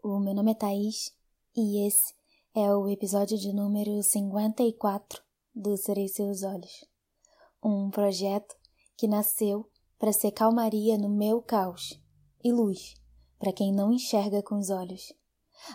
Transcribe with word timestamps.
O 0.00 0.20
meu 0.20 0.32
nome 0.32 0.52
é 0.52 0.54
Thaís 0.54 1.12
e 1.56 1.84
esse 1.84 2.14
é 2.54 2.72
o 2.72 2.88
episódio 2.88 3.36
de 3.36 3.52
número 3.52 4.00
54 4.00 5.20
do 5.52 5.76
Serei 5.76 6.06
Seus 6.06 6.44
Olhos. 6.44 6.84
Um 7.60 7.90
projeto 7.90 8.54
que 8.96 9.08
nasceu 9.08 9.68
para 9.98 10.12
ser 10.12 10.30
calmaria 10.30 10.96
no 10.96 11.08
meu 11.08 11.42
caos 11.42 12.00
e 12.44 12.52
luz 12.52 12.94
para 13.40 13.52
quem 13.52 13.72
não 13.72 13.92
enxerga 13.92 14.40
com 14.40 14.56
os 14.56 14.70
olhos, 14.70 15.12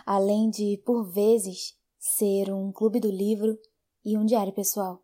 além 0.06 0.48
de, 0.48 0.82
por 0.86 1.04
vezes, 1.04 1.76
ser 1.98 2.50
um 2.50 2.72
clube 2.72 3.00
do 3.00 3.10
livro 3.10 3.58
e 4.02 4.16
um 4.16 4.24
diário 4.24 4.54
pessoal. 4.54 5.02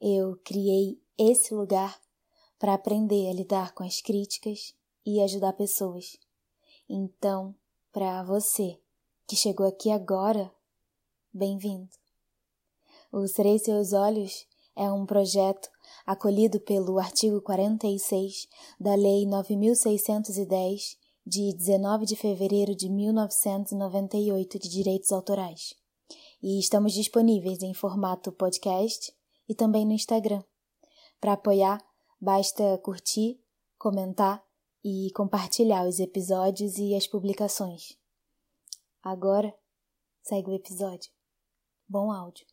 Eu 0.00 0.38
criei 0.42 0.98
esse 1.18 1.52
lugar 1.54 2.00
para 2.58 2.72
aprender 2.72 3.28
a 3.28 3.34
lidar 3.34 3.74
com 3.74 3.84
as 3.84 4.00
críticas 4.00 4.74
e 5.04 5.20
ajudar 5.20 5.52
pessoas. 5.52 6.18
Então, 6.88 7.54
para 7.98 8.22
você 8.22 8.78
que 9.26 9.34
chegou 9.34 9.66
aqui 9.66 9.90
agora, 9.90 10.54
bem-vindo. 11.34 11.88
O 13.10 13.26
Serei 13.26 13.58
Seus 13.58 13.92
Olhos 13.92 14.46
é 14.76 14.88
um 14.88 15.04
projeto 15.04 15.68
acolhido 16.06 16.60
pelo 16.60 17.00
artigo 17.00 17.42
46 17.42 18.46
da 18.78 18.94
Lei 18.94 19.26
9610 19.26 20.96
de 21.26 21.52
19 21.52 22.06
de 22.06 22.14
fevereiro 22.14 22.72
de 22.72 22.88
1998 22.88 24.60
de 24.60 24.68
Direitos 24.68 25.10
Autorais. 25.10 25.74
E 26.40 26.60
estamos 26.60 26.92
disponíveis 26.92 27.62
em 27.62 27.74
formato 27.74 28.30
podcast 28.30 29.12
e 29.48 29.56
também 29.56 29.84
no 29.84 29.92
Instagram. 29.92 30.44
Para 31.20 31.32
apoiar, 31.32 31.84
basta 32.20 32.78
curtir, 32.78 33.40
comentar 33.76 34.47
e 34.84 35.10
compartilhar 35.14 35.86
os 35.86 35.98
episódios 35.98 36.78
e 36.78 36.94
as 36.94 37.06
publicações. 37.06 37.96
Agora, 39.02 39.54
segue 40.22 40.50
o 40.50 40.54
episódio. 40.54 41.10
Bom 41.88 42.12
áudio. 42.12 42.46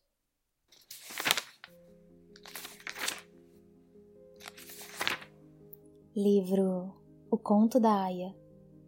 Livro 6.15 6.93
O 7.29 7.37
Conto 7.37 7.79
da 7.79 8.03
Aya, 8.03 8.33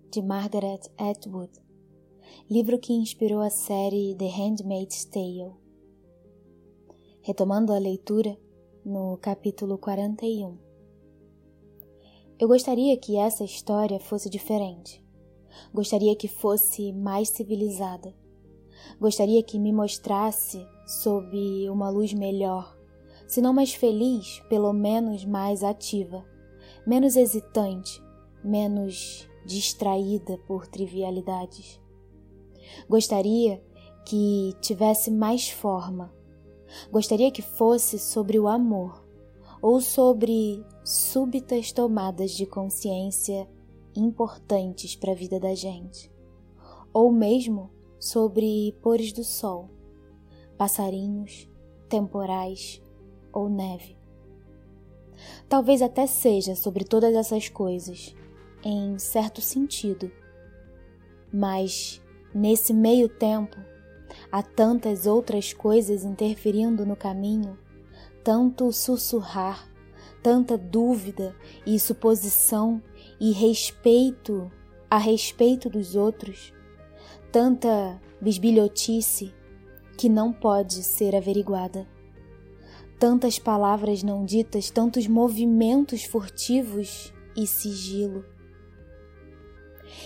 de 0.10 0.22
Margaret 0.22 0.80
Atwood. 0.98 1.52
Livro 2.50 2.80
que 2.80 2.94
inspirou 2.94 3.42
a 3.42 3.50
série 3.50 4.16
The 4.16 4.30
Handmaid's 4.30 5.04
Tale. 5.04 5.54
Retomando 7.22 7.74
a 7.74 7.78
leitura, 7.78 8.40
no 8.86 9.18
capítulo 9.18 9.78
41. 9.78 10.67
Eu 12.40 12.48
gostaria 12.48 12.96
que 12.96 13.18
essa 13.18 13.44
história 13.44 14.00
fosse 14.00 14.30
diferente. 14.30 15.04
Gostaria 15.74 16.16
que 16.16 16.28
fosse 16.28 16.94
mais 16.94 17.30
civilizada. 17.30 18.14
Gostaria 19.02 19.42
que 19.42 19.58
me 19.58 19.74
mostrasse 19.74 20.64
sob 20.86 21.68
uma 21.68 21.90
luz 21.90 22.14
melhor, 22.14 22.78
se 23.28 23.42
não 23.42 23.54
mais 23.54 23.74
feliz, 23.74 24.40
pelo 24.50 24.72
menos 24.72 25.26
mais 25.26 25.64
ativa, 25.64 26.24
menos 26.86 27.16
hesitante, 27.16 28.00
menos 28.44 29.28
distraída 29.44 30.38
por 30.46 30.68
trivialidades. 30.68 31.82
Gostaria 32.88 33.60
que 34.06 34.54
tivesse 34.62 35.10
mais 35.10 35.50
forma. 35.50 36.14
Gostaria 36.92 37.32
que 37.32 37.42
fosse 37.42 37.98
sobre 37.98 38.38
o 38.38 38.48
amor 38.48 39.07
ou 39.62 39.82
sobre 39.82 40.64
súbitas 40.84 41.72
tomadas 41.72 42.32
de 42.32 42.46
consciência 42.46 43.48
importantes 43.96 44.96
para 44.96 45.12
a 45.12 45.16
vida 45.16 45.40
da 45.40 45.56
gente, 45.56 46.12
ou 46.94 47.12
mesmo 47.12 47.72
sobre 48.00 48.74
pores 48.82 49.12
do 49.12 49.24
sol, 49.24 49.70
passarinhos, 50.58 51.50
temporais 51.90 52.82
ou 53.34 53.50
neve. 53.50 53.98
Talvez 55.50 55.82
até 55.82 56.06
seja 56.06 56.56
sobre 56.56 56.84
todas 56.84 57.16
essas 57.16 57.50
coisas, 57.50 58.16
em 58.64 59.00
certo 59.00 59.42
sentido, 59.42 60.12
mas 61.34 62.02
nesse 62.34 62.74
meio 62.74 63.10
tempo 63.10 63.58
há 64.32 64.44
tantas 64.44 65.08
outras 65.08 65.54
coisas 65.54 66.04
interferindo 66.04 66.86
no 66.86 66.96
caminho 66.96 67.58
tanto 68.28 68.74
sussurrar, 68.74 69.72
tanta 70.22 70.58
dúvida 70.58 71.34
e 71.66 71.80
suposição 71.80 72.84
e 73.22 73.32
respeito 73.32 74.52
a 74.92 74.98
respeito 74.98 75.70
dos 75.70 75.96
outros, 75.96 76.54
tanta 77.32 77.98
bisbilhotice 78.20 79.34
que 79.98 80.10
não 80.10 80.34
pode 80.34 80.84
ser 80.84 81.16
averiguada. 81.16 81.88
Tantas 83.00 83.40
palavras 83.40 84.04
não 84.04 84.26
ditas, 84.26 84.70
tantos 84.70 85.08
movimentos 85.08 86.04
furtivos 86.04 87.14
e 87.34 87.48
sigilo. 87.48 88.26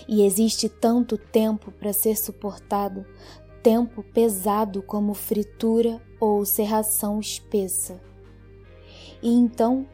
E 0.07 0.21
existe 0.21 0.69
tanto 0.69 1.17
tempo 1.17 1.71
para 1.71 1.91
ser 1.91 2.15
suportado, 2.15 3.03
tempo 3.63 4.03
pesado 4.03 4.83
como 4.83 5.15
fritura 5.15 5.99
ou 6.19 6.45
serração 6.45 7.19
espessa 7.19 8.10
e 9.21 9.29
então, 9.29 9.85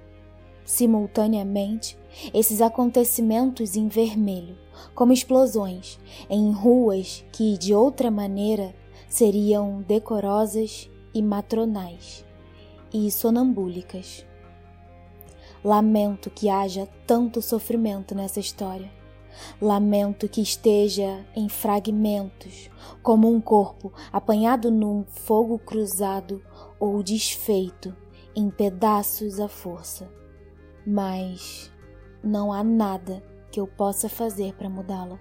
simultaneamente, 0.64 1.98
esses 2.34 2.62
acontecimentos 2.62 3.76
em 3.76 3.88
vermelho, 3.88 4.58
como 4.96 5.14
explosões, 5.14 6.00
em 6.30 6.52
ruas 6.52 7.24
que 7.32 7.58
de 7.58 7.74
outra 7.74 8.10
maneira 8.10 8.74
seriam 9.08 9.82
decorosas 9.82 10.90
e 11.14 11.22
matronais 11.22 12.26
e 12.94 13.10
sonambúlicas. 13.12 14.26
Lamento 15.64 16.30
que 16.30 16.50
haja 16.50 16.88
tanto 17.06 17.42
sofrimento 17.42 18.16
nessa 18.16 18.40
história. 18.40 18.92
Lamento 19.62 20.28
que 20.28 20.42
esteja 20.42 21.26
em 21.36 21.48
fragmentos, 21.48 22.70
como 23.04 23.32
um 23.32 23.40
corpo 23.40 23.94
apanhado 24.12 24.72
num 24.72 25.04
fogo 25.04 25.60
cruzado 25.60 26.42
ou 26.80 27.04
desfeito 27.04 27.96
em 28.38 28.52
pedaços 28.52 29.40
à 29.40 29.48
força, 29.48 30.08
mas 30.86 31.74
não 32.24 32.54
há 32.54 32.64
nada 32.64 33.24
que 33.52 33.60
eu 33.60 33.66
possa 33.66 34.08
fazer 34.08 34.54
para 34.54 34.70
mudá-la. 34.70 35.20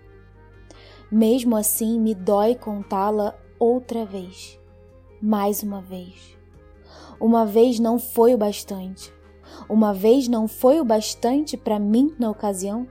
Mesmo 1.11 1.57
assim, 1.57 1.99
me 1.99 2.15
dói 2.15 2.55
contá-la 2.55 3.35
outra 3.59 4.05
vez, 4.05 4.61
mais 5.19 5.63
uma 5.63 5.81
vez. 5.81 6.37
Uma 7.19 7.47
vez 7.47 7.81
não 7.81 7.99
foi 7.99 8.35
o 8.35 8.39
bastante. 8.39 9.11
Uma 9.67 9.95
vez 9.95 10.29
não 10.29 10.47
foi 10.47 10.79
o 10.79 10.85
bastante 10.85 11.57
para 11.57 11.79
mim 11.79 12.15
na 12.19 12.29
ocasião 12.29 12.87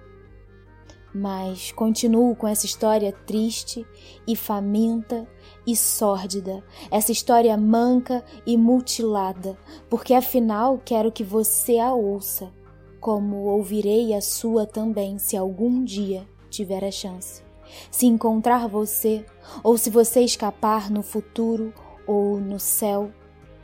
mas 1.17 1.71
continuo 1.71 2.35
com 2.35 2.45
essa 2.45 2.65
história 2.65 3.13
triste 3.13 3.87
e 4.27 4.35
faminta 4.35 5.25
e 5.65 5.75
sórdida, 5.75 6.63
essa 6.91 7.11
história 7.11 7.55
manca 7.57 8.23
e 8.45 8.55
mutilada, 8.57 9.57
porque 9.89 10.13
afinal 10.13 10.79
quero 10.83 11.11
que 11.11 11.23
você 11.23 11.79
a 11.79 11.93
ouça, 11.93 12.51
como 12.99 13.45
ouvirei 13.45 14.13
a 14.13 14.21
sua 14.21 14.65
também 14.65 15.17
se 15.17 15.35
algum 15.35 15.83
dia 15.83 16.27
tiver 16.49 16.83
a 16.83 16.91
chance. 16.91 17.43
Se 17.89 18.05
encontrar 18.05 18.67
você, 18.67 19.25
ou 19.63 19.77
se 19.77 19.89
você 19.89 20.21
escapar 20.21 20.89
no 20.91 21.01
futuro, 21.01 21.73
ou 22.05 22.39
no 22.39 22.59
céu, 22.59 23.11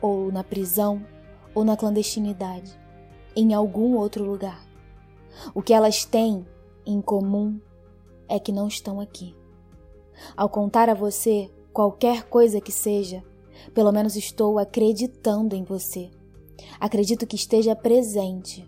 ou 0.00 0.32
na 0.32 0.42
prisão, 0.42 1.04
ou 1.54 1.64
na 1.64 1.76
clandestinidade, 1.76 2.78
em 3.36 3.54
algum 3.54 3.96
outro 3.96 4.24
lugar. 4.24 4.66
O 5.54 5.62
que 5.62 5.72
elas 5.72 6.04
têm 6.04 6.46
em 6.84 7.00
comum 7.00 7.60
é 8.28 8.38
que 8.38 8.52
não 8.52 8.66
estão 8.66 9.00
aqui. 9.00 9.34
Ao 10.36 10.48
contar 10.48 10.88
a 10.88 10.94
você 10.94 11.50
qualquer 11.72 12.28
coisa 12.28 12.60
que 12.60 12.72
seja, 12.72 13.24
pelo 13.74 13.92
menos 13.92 14.16
estou 14.16 14.58
acreditando 14.58 15.54
em 15.54 15.64
você. 15.64 16.10
Acredito 16.78 17.26
que 17.26 17.36
esteja 17.36 17.74
presente. 17.74 18.66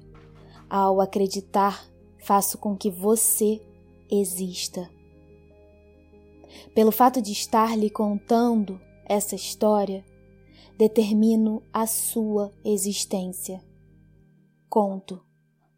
Ao 0.69 1.01
acreditar, 1.01 1.89
faço 2.19 2.59
com 2.59 2.77
que 2.77 2.91
você 2.91 3.61
exista. 4.11 4.89
Pelo 6.75 6.91
fato 6.91 7.21
de 7.21 7.33
estar 7.33 7.77
lhe 7.77 7.91
contando 7.91 8.81
essa 9.05 9.35
história, 9.35 10.05
determino 10.77 11.63
a 11.73 11.87
sua 11.87 12.53
existência. 12.65 13.63
Conto, 14.69 15.25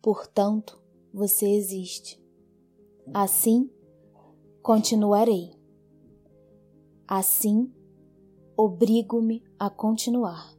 portanto, 0.01 0.81
você 1.13 1.49
existe. 1.49 2.23
Assim 3.13 3.71
continuarei. 4.63 5.56
Assim 7.09 7.73
obrigo-me 8.57 9.45
a 9.59 9.71
continuar. 9.71 10.55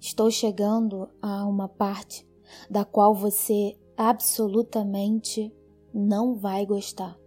Estou 0.00 0.30
chegando 0.30 1.08
a 1.20 1.44
uma 1.46 1.68
parte 1.68 2.26
da 2.70 2.84
qual 2.84 3.14
você 3.14 3.78
absolutamente 3.96 5.54
não 5.92 6.34
vai 6.34 6.64
gostar. 6.66 7.18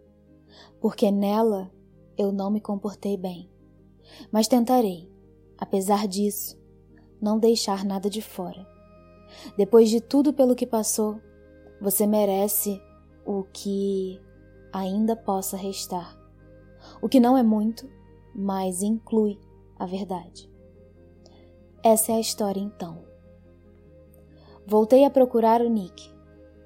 porque 0.80 1.12
nela 1.12 1.72
eu 2.18 2.31
não 2.31 2.50
me 2.50 2.60
comportei 2.60 3.18
bem. 3.18 3.50
Mas 4.31 4.48
tentarei, 4.48 5.12
apesar 5.57 6.07
disso, 6.07 6.57
não 7.22 7.38
deixar 7.38 7.86
nada 7.86 8.10
de 8.10 8.22
fora. 8.22 8.66
Depois 9.57 9.89
de 9.89 10.01
tudo 10.01 10.34
pelo 10.34 10.56
que 10.56 10.66
passou, 10.66 11.19
você 11.81 12.07
merece 12.07 12.81
o 13.25 13.44
que 13.44 14.19
ainda 14.74 15.16
possa 15.16 15.57
restar. 15.57 16.16
O 17.01 17.09
que 17.09 17.19
não 17.19 17.38
é 17.38 17.44
muito, 17.44 17.89
mas 18.33 18.81
inclui 18.81 19.39
a 19.77 19.85
verdade. 19.85 20.49
Essa 21.83 22.11
é 22.11 22.15
a 22.15 22.19
história 22.19 22.59
então. 22.59 23.03
Voltei 24.65 25.05
a 25.05 25.09
procurar 25.09 25.61
o 25.61 25.69
Nick, 25.69 26.11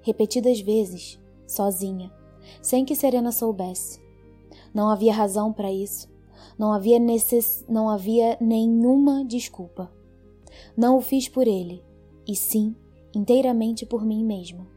repetidas 0.02 0.60
vezes, 0.60 1.20
sozinha, 1.48 2.12
sem 2.62 2.84
que 2.84 2.96
Serena 2.96 3.32
soubesse. 3.32 4.02
Não 4.74 4.90
havia 4.90 5.14
razão 5.14 5.54
para 5.54 5.72
isso. 5.72 6.10
Não 6.58 6.74
havia, 6.74 6.98
necess... 6.98 7.66
não 7.68 7.90
havia 7.90 8.38
nenhuma 8.40 9.24
desculpa. 9.26 9.92
Não 10.76 10.98
o 10.98 11.02
fiz 11.02 11.28
por 11.28 11.48
ele, 11.48 11.84
e 12.28 12.36
sim 12.36 12.76
inteiramente 13.14 13.86
por 13.86 14.06
mim 14.06 14.24
mesma. 14.24 14.68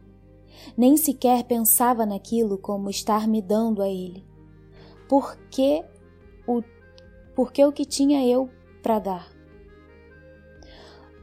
Nem 0.77 0.97
sequer 0.97 1.45
pensava 1.45 2.07
naquilo 2.07 2.59
como 2.59 2.91
estar 2.91 3.29
me 3.29 3.41
dando 3.41 3.83
a 3.83 3.89
ele. 3.89 4.25
Por 5.15 5.37
que 5.49 5.85
o, 6.45 6.61
por 7.37 7.53
que 7.53 7.65
o 7.65 7.71
que 7.71 7.85
tinha 7.85 8.27
eu 8.27 8.51
para 8.83 8.99
dar? 8.99 9.33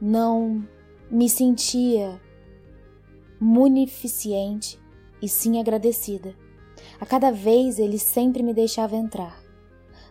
Não 0.00 0.66
me 1.10 1.28
sentia 1.28 2.18
munificente 3.38 4.80
e 5.20 5.28
sim 5.28 5.60
agradecida. 5.60 6.34
A 6.98 7.04
cada 7.04 7.30
vez 7.30 7.78
ele 7.78 7.98
sempre 7.98 8.42
me 8.42 8.54
deixava 8.54 8.96
entrar. 8.96 9.44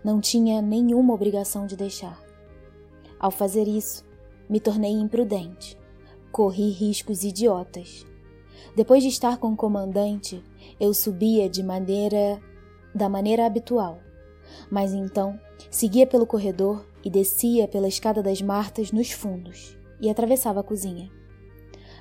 Não 0.04 0.22
tinha 0.22 0.62
nenhuma 0.62 1.16
obrigação 1.16 1.66
de 1.66 1.75
deixar. 1.75 2.22
Ao 3.19 3.31
fazer 3.31 3.68
isso, 3.68 4.06
me 4.48 4.60
tornei 4.60 4.92
imprudente. 4.92 5.75
Corri 6.31 6.69
riscos 6.69 7.24
idiotas. 7.24 8.06
Depois 8.75 9.01
de 9.01 9.10
estar 9.10 9.38
com 9.38 9.54
o 9.54 9.57
comandante, 9.57 10.44
eu 10.80 10.94
subia 10.94 11.50
de 11.50 11.63
maneira 11.63 12.39
da 12.93 13.09
maneira 13.09 13.45
habitual. 13.45 13.99
Mas 14.69 14.93
então 14.93 15.39
seguia 15.69 16.05
pelo 16.05 16.27
corredor 16.27 16.85
e 17.03 17.09
descia 17.09 17.67
pela 17.67 17.88
escada 17.88 18.21
das 18.21 18.41
Martas 18.41 18.91
nos 18.91 19.11
fundos 19.11 19.77
e 19.99 20.09
atravessava 20.09 20.59
a 20.59 20.63
cozinha. 20.63 21.09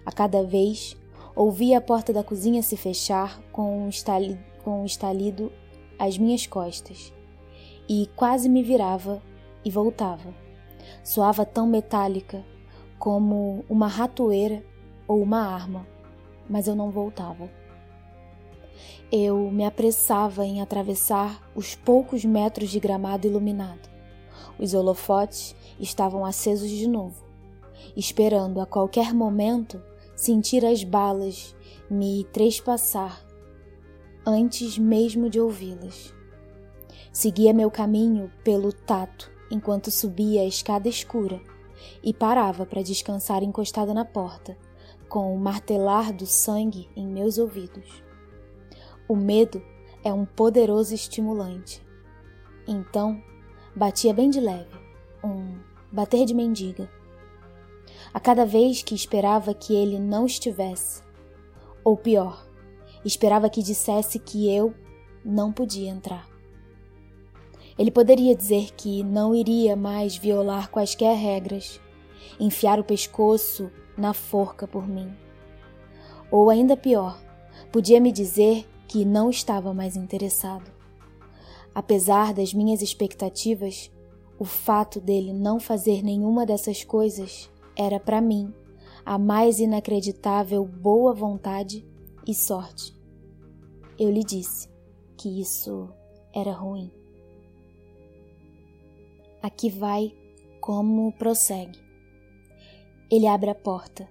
A 0.04 0.12
cada 0.12 0.42
vez 0.42 0.96
ouvia 1.34 1.78
a 1.78 1.80
porta 1.80 2.12
da 2.12 2.24
cozinha 2.24 2.62
se 2.62 2.76
fechar 2.76 3.40
com 3.52 3.84
um 3.84 3.88
estalido, 3.88 4.40
com 4.64 4.82
um 4.82 4.86
estalido 4.86 5.52
às 5.98 6.18
minhas 6.18 6.46
costas 6.46 7.12
e 7.88 8.08
quase 8.16 8.48
me 8.48 8.62
virava 8.62 9.22
e 9.64 9.70
voltava. 9.70 10.34
Soava 11.04 11.44
tão 11.44 11.66
metálica 11.66 12.44
como 12.98 13.64
uma 13.68 13.86
ratoeira 13.86 14.62
ou 15.06 15.22
uma 15.22 15.40
arma, 15.40 15.86
mas 16.48 16.66
eu 16.68 16.74
não 16.74 16.90
voltava. 16.90 17.50
Eu 19.10 19.50
me 19.50 19.64
apressava 19.64 20.44
em 20.44 20.60
atravessar 20.60 21.50
os 21.54 21.74
poucos 21.74 22.24
metros 22.24 22.70
de 22.70 22.78
gramado 22.78 23.26
iluminado. 23.26 23.90
Os 24.58 24.74
holofotes 24.74 25.54
estavam 25.78 26.24
acesos 26.24 26.68
de 26.68 26.88
novo, 26.88 27.24
esperando 27.96 28.60
a 28.60 28.66
qualquer 28.66 29.14
momento 29.14 29.82
sentir 30.14 30.64
as 30.64 30.84
balas 30.84 31.56
me 31.90 32.24
trespassar 32.32 33.24
antes 34.24 34.78
mesmo 34.78 35.30
de 35.30 35.40
ouvi-las. 35.40 36.14
Seguia 37.12 37.52
meu 37.52 37.70
caminho 37.70 38.30
pelo 38.44 38.72
tato 38.72 39.30
enquanto 39.50 39.90
subia 39.90 40.42
a 40.42 40.46
escada 40.46 40.88
escura 40.88 41.40
e 42.02 42.12
parava 42.12 42.64
para 42.64 42.82
descansar 42.82 43.42
encostada 43.42 43.92
na 43.92 44.04
porta, 44.04 44.56
com 45.08 45.34
o 45.34 45.38
martelar 45.38 46.12
do 46.12 46.26
sangue 46.26 46.88
em 46.94 47.06
meus 47.06 47.38
ouvidos. 47.38 48.02
O 49.10 49.16
medo 49.16 49.60
é 50.04 50.12
um 50.12 50.24
poderoso 50.24 50.94
estimulante. 50.94 51.84
Então, 52.64 53.20
batia 53.74 54.14
bem 54.14 54.30
de 54.30 54.38
leve, 54.38 54.70
um 55.24 55.58
bater 55.90 56.24
de 56.24 56.32
mendiga. 56.32 56.88
A 58.14 58.20
cada 58.20 58.46
vez 58.46 58.84
que 58.84 58.94
esperava 58.94 59.52
que 59.52 59.74
ele 59.74 59.98
não 59.98 60.26
estivesse, 60.26 61.02
ou 61.82 61.96
pior, 61.96 62.46
esperava 63.04 63.50
que 63.50 63.64
dissesse 63.64 64.16
que 64.20 64.48
eu 64.48 64.72
não 65.24 65.52
podia 65.52 65.90
entrar. 65.90 66.28
Ele 67.76 67.90
poderia 67.90 68.36
dizer 68.36 68.70
que 68.76 69.02
não 69.02 69.34
iria 69.34 69.74
mais 69.74 70.16
violar 70.16 70.70
quaisquer 70.70 71.16
regras, 71.16 71.80
enfiar 72.38 72.78
o 72.78 72.84
pescoço 72.84 73.72
na 73.98 74.14
forca 74.14 74.68
por 74.68 74.86
mim. 74.86 75.12
Ou 76.30 76.48
ainda 76.48 76.76
pior, 76.76 77.20
podia 77.72 78.00
me 78.00 78.12
dizer 78.12 78.69
que 78.90 79.04
não 79.04 79.30
estava 79.30 79.72
mais 79.72 79.94
interessado. 79.94 80.68
Apesar 81.72 82.34
das 82.34 82.52
minhas 82.52 82.82
expectativas, 82.82 83.88
o 84.36 84.44
fato 84.44 85.00
dele 85.00 85.32
não 85.32 85.60
fazer 85.60 86.02
nenhuma 86.02 86.44
dessas 86.44 86.82
coisas 86.82 87.48
era 87.76 88.00
para 88.00 88.20
mim 88.20 88.52
a 89.06 89.16
mais 89.16 89.60
inacreditável 89.60 90.64
boa 90.64 91.14
vontade 91.14 91.86
e 92.26 92.34
sorte. 92.34 92.92
Eu 93.96 94.10
lhe 94.10 94.24
disse 94.24 94.68
que 95.16 95.40
isso 95.40 95.88
era 96.34 96.50
ruim. 96.50 96.90
Aqui 99.40 99.70
vai 99.70 100.12
como 100.60 101.12
prossegue. 101.12 101.78
Ele 103.08 103.28
abre 103.28 103.50
a 103.50 103.54
porta. 103.54 104.08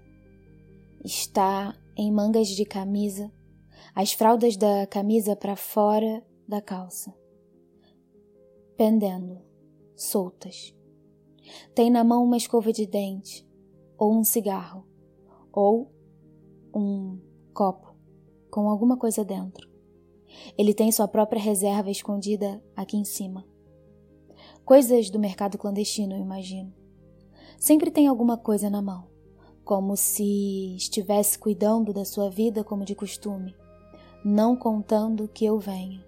Está 1.04 1.76
em 1.98 2.10
mangas 2.10 2.48
de 2.48 2.64
camisa, 2.64 3.30
as 4.02 4.14
fraldas 4.14 4.56
da 4.56 4.88
camisa 4.88 5.36
para 5.36 5.58
fora 5.58 6.26
da 6.48 6.62
calça, 6.62 7.14
pendendo, 8.78 9.42
soltas. 9.94 10.74
Tem 11.76 11.92
na 11.92 12.02
mão 12.02 12.24
uma 12.24 12.38
escova 12.38 12.72
de 12.72 12.86
dente, 12.86 13.46
ou 13.98 14.18
um 14.18 14.24
cigarro, 14.24 14.88
ou 15.52 15.92
um 16.74 17.20
copo 17.54 17.94
com 18.50 18.70
alguma 18.70 18.96
coisa 18.96 19.26
dentro. 19.26 19.70
Ele 20.58 20.74
tem 20.74 20.94
sua 20.94 21.10
própria 21.10 21.42
reserva 21.42 21.92
escondida 21.92 22.64
aqui 22.78 22.96
em 22.96 23.04
cima. 23.04 23.46
Coisas 24.64 25.10
do 25.10 25.20
mercado 25.20 25.58
clandestino, 25.58 26.16
eu 26.16 26.22
imagino. 26.22 26.74
Sempre 27.60 27.92
tem 27.92 28.08
alguma 28.08 28.38
coisa 28.38 28.70
na 28.70 28.82
mão, 28.82 29.10
como 29.66 29.98
se 29.98 30.78
estivesse 30.78 31.38
cuidando 31.38 31.92
da 31.92 32.06
sua 32.06 32.30
vida 32.30 32.64
como 32.64 32.86
de 32.86 32.96
costume, 32.96 33.54
não 34.24 34.56
contando 34.56 35.28
que 35.28 35.46
eu 35.46 35.58
venha, 35.60 36.06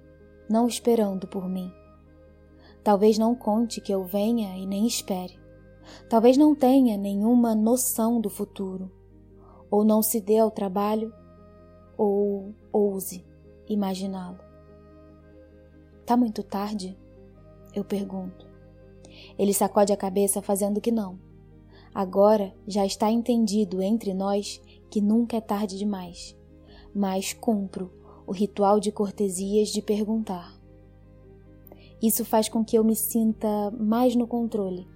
não 0.50 0.68
esperando 0.68 1.28
por 1.28 1.48
mim. 1.48 1.72
Talvez 2.84 3.18
não 3.18 3.34
conte 3.36 3.80
que 3.80 3.94
eu 3.94 4.04
venha 4.04 4.58
e 4.58 4.66
nem 4.66 4.86
espere. 4.86 5.40
Talvez 6.10 6.36
não 6.38 6.54
tenha 6.54 6.98
nenhuma 6.98 7.56
noção 7.56 8.20
do 8.20 8.30
futuro, 8.30 8.92
ou 9.70 9.84
não 9.84 10.02
se 10.02 10.20
dê 10.20 10.40
ao 10.40 10.52
trabalho, 10.52 11.14
ou 11.98 12.54
ouse 12.72 13.26
imaginá-lo. 13.68 14.40
Tá 16.06 16.18
muito 16.18 16.44
tarde? 16.44 16.98
Eu 17.74 17.86
pergunto. 17.86 18.46
Ele 19.38 19.54
sacode 19.54 19.94
a 19.94 19.98
cabeça 19.98 20.42
fazendo 20.42 20.82
que 20.82 20.92
não. 20.92 21.20
Agora 21.94 22.54
já 22.68 22.86
está 22.86 23.10
entendido 23.10 23.82
entre 23.82 24.14
nós 24.14 24.62
que 24.90 25.00
nunca 25.00 25.38
é 25.38 25.42
tarde 25.42 25.78
demais, 25.78 26.38
mas 26.94 27.34
cumpro 27.34 27.92
o 28.26 28.32
ritual 28.32 28.80
de 28.80 28.92
cortesias 28.92 29.70
de 29.70 29.82
perguntar. 29.82 30.60
Isso 32.02 32.26
faz 32.26 32.50
com 32.50 32.66
que 32.66 32.78
eu 32.78 32.84
me 32.84 32.96
sinta 32.96 33.48
mais 33.72 34.16
no 34.16 34.26
controle, 34.26 34.88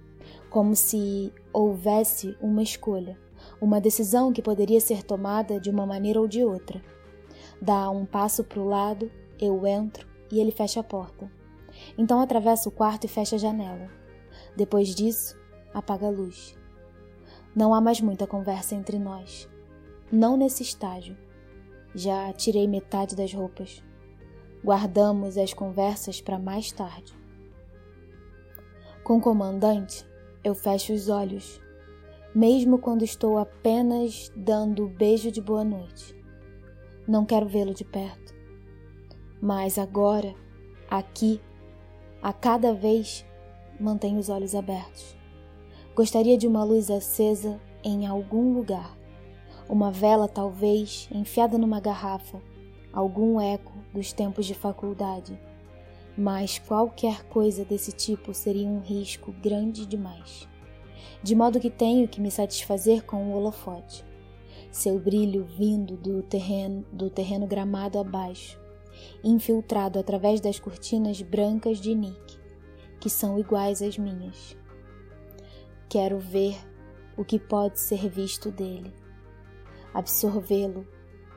como 0.50 0.74
se 0.74 1.32
houvesse 1.52 2.36
uma 2.40 2.62
escolha, 2.62 3.18
uma 3.60 3.80
decisão 3.80 4.32
que 4.32 4.42
poderia 4.42 4.80
ser 4.80 5.02
tomada 5.02 5.60
de 5.60 5.70
uma 5.70 5.86
maneira 5.86 6.20
ou 6.20 6.26
de 6.26 6.44
outra. 6.44 6.82
Dá 7.62 7.88
um 7.90 8.04
passo 8.04 8.42
para 8.42 8.60
o 8.60 8.68
lado, 8.68 9.10
eu 9.40 9.66
entro 9.66 10.06
e 10.32 10.40
ele 10.40 10.50
fecha 10.50 10.80
a 10.80 10.84
porta. 10.84 11.30
Então 11.96 12.20
atravesso 12.20 12.68
o 12.68 12.72
quarto 12.72 13.04
e 13.04 13.08
fecha 13.08 13.36
a 13.36 13.38
janela. 13.38 13.88
Depois 14.56 14.94
disso, 14.94 15.36
apaga 15.72 16.06
a 16.06 16.10
luz. 16.10 16.56
Não 17.54 17.72
há 17.72 17.80
mais 17.80 18.00
muita 18.00 18.26
conversa 18.26 18.74
entre 18.74 18.98
nós. 18.98 19.48
Não 20.10 20.36
nesse 20.36 20.62
estágio. 20.62 21.16
Já 21.96 22.32
tirei 22.32 22.68
metade 22.68 23.16
das 23.16 23.32
roupas. 23.32 23.82
Guardamos 24.64 25.36
as 25.36 25.52
conversas 25.52 26.20
para 26.20 26.38
mais 26.38 26.70
tarde. 26.70 27.12
Com 29.02 29.16
o 29.16 29.20
comandante, 29.20 30.06
eu 30.44 30.54
fecho 30.54 30.92
os 30.92 31.08
olhos, 31.08 31.60
mesmo 32.32 32.78
quando 32.78 33.02
estou 33.02 33.36
apenas 33.38 34.30
dando 34.36 34.84
o 34.84 34.88
beijo 34.88 35.32
de 35.32 35.40
boa 35.40 35.64
noite. 35.64 36.14
Não 37.08 37.26
quero 37.26 37.48
vê-lo 37.48 37.74
de 37.74 37.84
perto. 37.84 38.32
Mas 39.40 39.78
agora 39.78 40.34
Aqui, 40.88 41.40
a 42.22 42.32
cada 42.32 42.72
vez, 42.72 43.26
mantenho 43.80 44.20
os 44.20 44.28
olhos 44.28 44.54
abertos. 44.54 45.16
Gostaria 45.96 46.38
de 46.38 46.46
uma 46.46 46.62
luz 46.62 46.90
acesa 46.90 47.60
em 47.82 48.06
algum 48.06 48.54
lugar. 48.54 48.96
Uma 49.68 49.90
vela, 49.90 50.28
talvez, 50.28 51.08
enfiada 51.10 51.58
numa 51.58 51.80
garrafa, 51.80 52.40
algum 52.92 53.40
eco 53.40 53.72
dos 53.92 54.12
tempos 54.12 54.46
de 54.46 54.54
faculdade. 54.54 55.38
Mas 56.16 56.58
qualquer 56.58 57.24
coisa 57.24 57.64
desse 57.64 57.90
tipo 57.90 58.32
seria 58.32 58.68
um 58.68 58.78
risco 58.78 59.32
grande 59.32 59.84
demais. 59.84 60.48
De 61.20 61.34
modo 61.34 61.58
que 61.58 61.68
tenho 61.68 62.06
que 62.06 62.20
me 62.20 62.30
satisfazer 62.30 63.04
com 63.04 63.26
o 63.26 63.36
holofote. 63.36 64.04
Seu 64.70 65.00
brilho 65.00 65.44
vindo 65.44 65.96
do 65.96 66.22
terreno, 66.22 66.84
do 66.92 67.10
terreno 67.10 67.46
gramado 67.46 67.98
abaixo, 67.98 68.60
infiltrado 69.24 69.98
através 69.98 70.40
das 70.40 70.60
cortinas 70.60 71.20
brancas 71.22 71.78
de 71.78 71.92
Nick, 71.92 72.38
que 73.00 73.10
são 73.10 73.36
iguais 73.36 73.82
às 73.82 73.98
minhas. 73.98 74.56
Quero 75.88 76.18
ver 76.18 76.56
o 77.16 77.24
que 77.24 77.38
pode 77.38 77.80
ser 77.80 78.08
visto 78.08 78.50
dele, 78.50 78.92
absorvê-lo, 79.96 80.86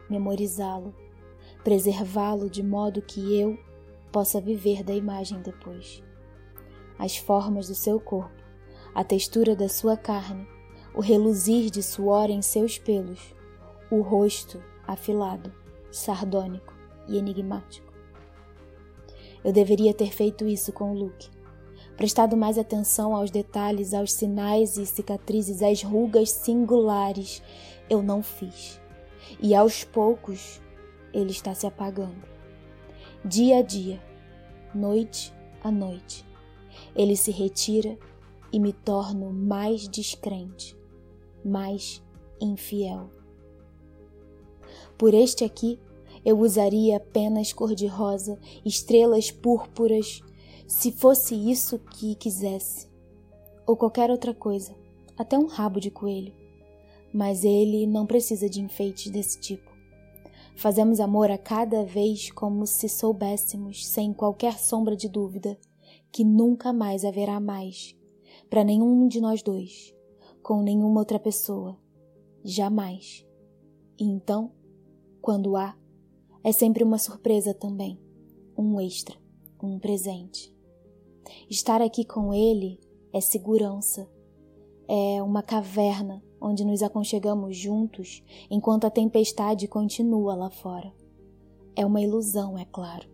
memorizá-lo, 0.10 0.94
preservá-lo 1.64 2.50
de 2.50 2.62
modo 2.62 3.02
que 3.02 3.40
eu 3.40 3.58
possa 4.12 4.42
viver 4.42 4.84
da 4.84 4.94
imagem 4.94 5.42
depois. 5.42 6.04
As 6.98 7.16
formas 7.16 7.70
do 7.70 7.76
seu 7.76 8.02
corpo, 8.02 8.44
a 8.94 9.02
textura 9.02 9.56
da 9.56 9.70
sua 9.70 9.96
carne, 9.96 10.46
o 10.94 11.00
reluzir 11.00 11.70
de 11.70 11.82
suor 11.82 12.30
em 12.30 12.42
seus 12.42 12.78
pelos, 12.78 13.34
o 13.90 14.02
rosto 14.02 14.62
afilado, 14.86 15.54
sardônico 15.90 16.76
e 17.08 17.18
enigmático. 17.18 17.94
Eu 19.42 19.54
deveria 19.54 19.94
ter 19.94 20.12
feito 20.12 20.46
isso 20.46 20.74
com 20.74 20.94
Luke. 20.94 21.30
Prestado 21.96 22.36
mais 22.36 22.58
atenção 22.58 23.16
aos 23.16 23.32
detalhes, 23.32 23.94
aos 23.94 24.12
sinais 24.12 24.78
e 24.78 24.86
cicatrizes, 24.86 25.62
às 25.62 25.82
rugas 25.82 26.30
singulares. 26.32 27.42
Eu 27.90 28.04
não 28.04 28.22
fiz. 28.22 28.80
E 29.42 29.56
aos 29.56 29.84
poucos 29.84 30.62
ele 31.14 31.32
está 31.32 31.54
se 31.54 31.66
apagando. 31.66 32.28
Dia 33.26 33.60
a 33.60 33.62
dia, 33.62 34.02
noite 34.74 35.34
a 35.64 35.72
noite, 35.72 36.26
ele 36.96 37.16
se 37.16 37.32
retira 37.32 37.98
e 38.52 38.60
me 38.60 38.72
torno 38.74 39.32
mais 39.32 39.88
descrente, 39.88 40.78
mais 41.44 42.02
infiel. 42.40 43.10
Por 44.98 45.14
este 45.14 45.44
aqui, 45.44 45.80
eu 46.26 46.40
usaria 46.40 46.98
apenas 46.98 47.54
cor-de-rosa, 47.54 48.40
estrelas 48.66 49.32
púrpuras, 49.32 50.22
se 50.68 50.92
fosse 50.92 51.36
isso 51.36 51.80
que 51.80 52.16
quisesse, 52.16 52.88
ou 53.66 53.76
qualquer 53.76 54.10
outra 54.12 54.34
coisa, 54.34 54.76
até 55.18 55.38
um 55.38 55.48
rabo 55.48 55.80
de 55.80 55.90
coelho. 55.90 56.39
Mas 57.14 57.44
ele 57.44 57.88
não 57.88 58.06
precisa 58.06 58.50
de 58.50 58.62
enfeites 58.62 59.12
desse 59.12 59.40
tipo. 59.40 59.70
Fazemos 60.56 61.00
amor 61.00 61.32
a 61.32 61.38
cada 61.38 61.86
vez 61.86 62.32
como 62.32 62.68
se 62.68 62.90
soubéssemos, 62.90 63.88
sem 63.88 64.14
qualquer 64.14 64.60
sombra 64.60 64.96
de 64.96 65.08
dúvida, 65.08 65.58
que 66.12 66.24
nunca 66.24 66.74
mais 66.74 67.06
haverá 67.06 67.40
mais, 67.40 67.96
para 68.50 68.64
nenhum 68.64 69.08
de 69.08 69.22
nós 69.22 69.42
dois, 69.42 69.96
com 70.44 70.62
nenhuma 70.62 71.00
outra 71.00 71.20
pessoa. 71.20 71.78
Jamais. 72.44 73.26
E 73.98 74.04
então, 74.04 74.52
quando 75.22 75.56
há, 75.56 75.78
é 76.44 76.52
sempre 76.52 76.84
uma 76.84 76.98
surpresa 76.98 77.54
também, 77.54 78.00
um 78.58 78.80
extra, 78.80 79.16
um 79.62 79.80
presente. 79.80 80.54
Estar 81.50 81.82
aqui 81.82 82.04
com 82.04 82.34
ele 82.34 82.80
é 83.14 83.22
segurança, 83.22 84.10
é 84.88 85.22
uma 85.22 85.44
caverna 85.44 86.24
onde 86.42 86.64
nos 86.66 86.82
aconchegamos 86.82 87.58
juntos 87.58 88.24
enquanto 88.50 88.86
a 88.86 88.90
tempestade 88.90 89.68
continua 89.68 90.36
lá 90.36 90.50
fora. 90.50 90.94
É 91.76 91.86
uma 91.86 92.02
ilusão, 92.02 92.58
é 92.58 92.66
claro. 92.66 93.08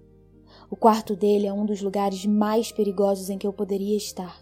O 0.70 0.75
quarto 0.75 1.15
dele 1.15 1.48
é 1.48 1.53
um 1.53 1.65
dos 1.65 1.82
lugares 1.82 2.25
mais 2.25 2.72
perigosos 2.72 3.29
em 3.29 3.38
que 3.38 3.46
eu 3.46 3.53
poderia 3.53 3.96
estar. 3.96 4.39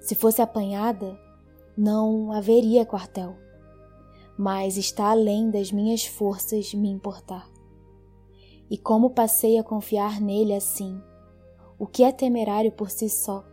Se 0.00 0.14
fosse 0.14 0.40
apanhada, 0.40 1.18
não 1.76 2.32
haveria 2.32 2.86
quartel. 2.86 3.36
Mas 4.36 4.76
está 4.76 5.10
além 5.10 5.50
das 5.50 5.72
minhas 5.72 6.04
forças 6.06 6.72
me 6.72 6.88
importar. 6.88 7.50
E 8.70 8.76
como 8.76 9.10
passei 9.10 9.58
a 9.58 9.64
confiar 9.64 10.20
nele 10.20 10.54
assim? 10.54 11.00
O 11.78 11.86
que 11.86 12.04
é 12.04 12.12
temerário 12.12 12.70
por 12.70 12.90
si 12.90 13.08
só? 13.08 13.44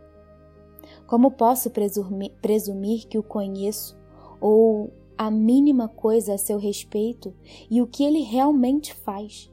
Como 1.06 1.30
posso 1.30 1.70
presumir, 1.70 3.06
que 3.08 3.18
o 3.18 3.22
conheço 3.22 3.96
ou 4.40 4.92
a 5.16 5.30
mínima 5.30 5.88
coisa 5.88 6.34
a 6.34 6.38
seu 6.38 6.58
respeito 6.58 7.34
e 7.70 7.80
o 7.80 7.86
que 7.86 8.04
ele 8.04 8.20
realmente 8.20 8.92
faz. 8.92 9.50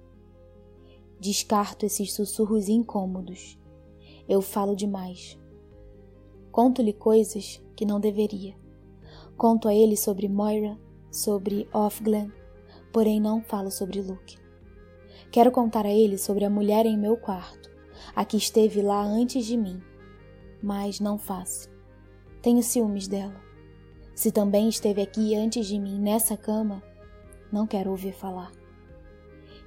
Descarto 1.20 1.86
esses 1.86 2.13
sussurros 2.13 2.68
incômodos. 2.68 3.58
Eu 4.28 4.42
falo 4.42 4.75
demais. 4.75 5.40
Conto-lhe 6.52 6.94
coisas 6.94 7.63
que 7.75 7.86
não 7.86 8.00
deveria. 8.00 8.56
Conto 9.38 9.68
a 9.68 9.74
ele 9.74 9.98
sobre 9.98 10.28
Moira, 10.28 10.78
sobre 11.12 11.68
Offglen, 11.74 12.32
porém 12.92 13.20
não 13.20 13.42
falo 13.42 13.72
sobre 13.72 14.02
Luke. 14.02 14.38
Quero 15.32 15.52
contar 15.52 15.86
a 15.86 15.92
ele 15.92 16.18
sobre 16.18 16.46
a 16.46 16.50
mulher 16.50 16.86
em 16.86 16.98
meu 16.98 17.18
quarto, 17.18 17.72
a 18.16 18.24
que 18.24 18.38
esteve 18.38 18.82
lá 18.82 19.02
antes 19.04 19.46
de 19.46 19.58
mim, 19.58 19.82
mas 20.62 21.00
não 21.00 21.18
faço. 21.18 21.70
Tenho 22.42 22.62
ciúmes 22.62 23.08
dela. 23.08 23.43
Se 24.15 24.32
também 24.32 24.70
esteve 24.70 25.01
aqui 25.01 25.36
antes 25.36 25.65
de 25.65 25.79
mim 25.79 26.00
nessa 26.00 26.38
cama, 26.38 26.84
não 27.51 27.65
quero 27.65 27.89
ouvir 27.89 28.13
falar. 28.13 28.51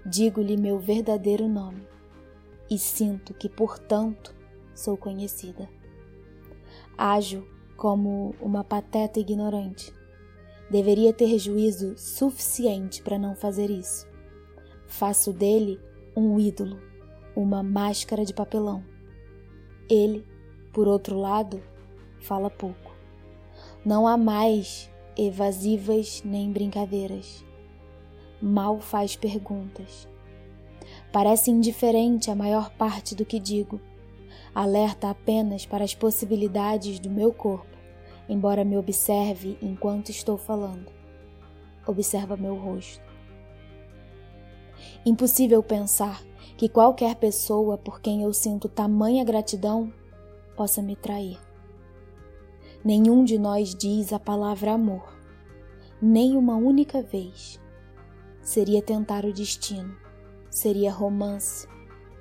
Digo-lhe 0.04 0.56
meu 0.56 0.78
verdadeiro 0.78 1.48
nome 1.48 1.86
e 2.70 2.78
sinto 2.78 3.34
que, 3.34 3.48
portanto, 3.48 4.34
sou 4.74 4.96
conhecida. 4.96 5.68
Ajo 6.96 7.46
como 7.76 8.34
uma 8.40 8.64
pateta 8.64 9.20
ignorante. 9.20 9.92
Deveria 10.70 11.12
ter 11.12 11.38
juízo 11.38 11.96
suficiente 11.96 13.02
para 13.02 13.18
não 13.18 13.34
fazer 13.34 13.70
isso. 13.70 14.06
Faço 14.86 15.32
dele 15.32 15.80
um 16.16 16.38
ídolo, 16.38 16.80
uma 17.34 17.62
máscara 17.62 18.24
de 18.24 18.32
papelão. 18.32 18.84
Ele, 19.88 20.26
por 20.72 20.88
outro 20.88 21.18
lado, 21.18 21.62
fala 22.20 22.50
pouco. 22.50 22.85
Não 23.86 24.04
há 24.04 24.16
mais 24.16 24.90
evasivas 25.16 26.20
nem 26.24 26.50
brincadeiras. 26.50 27.44
Mal 28.42 28.80
faz 28.80 29.14
perguntas. 29.14 30.08
Parece 31.12 31.52
indiferente 31.52 32.28
a 32.28 32.34
maior 32.34 32.68
parte 32.70 33.14
do 33.14 33.24
que 33.24 33.38
digo. 33.38 33.80
Alerta 34.52 35.08
apenas 35.08 35.64
para 35.64 35.84
as 35.84 35.94
possibilidades 35.94 36.98
do 36.98 37.08
meu 37.08 37.32
corpo, 37.32 37.78
embora 38.28 38.64
me 38.64 38.76
observe 38.76 39.56
enquanto 39.62 40.08
estou 40.08 40.36
falando. 40.36 40.90
Observa 41.86 42.36
meu 42.36 42.56
rosto. 42.56 43.06
Impossível 45.06 45.62
pensar 45.62 46.24
que 46.56 46.68
qualquer 46.68 47.14
pessoa 47.14 47.78
por 47.78 48.00
quem 48.00 48.24
eu 48.24 48.32
sinto 48.32 48.68
tamanha 48.68 49.22
gratidão 49.22 49.92
possa 50.56 50.82
me 50.82 50.96
trair. 50.96 51.45
Nenhum 52.86 53.24
de 53.24 53.36
nós 53.36 53.74
diz 53.74 54.12
a 54.12 54.18
palavra 54.20 54.74
amor, 54.74 55.12
nem 56.00 56.36
uma 56.36 56.54
única 56.54 57.02
vez. 57.02 57.60
Seria 58.40 58.80
tentar 58.80 59.24
o 59.24 59.32
destino, 59.32 59.96
seria 60.48 60.92
romance, 60.92 61.66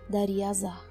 daria 0.10 0.50
azar. 0.50 0.84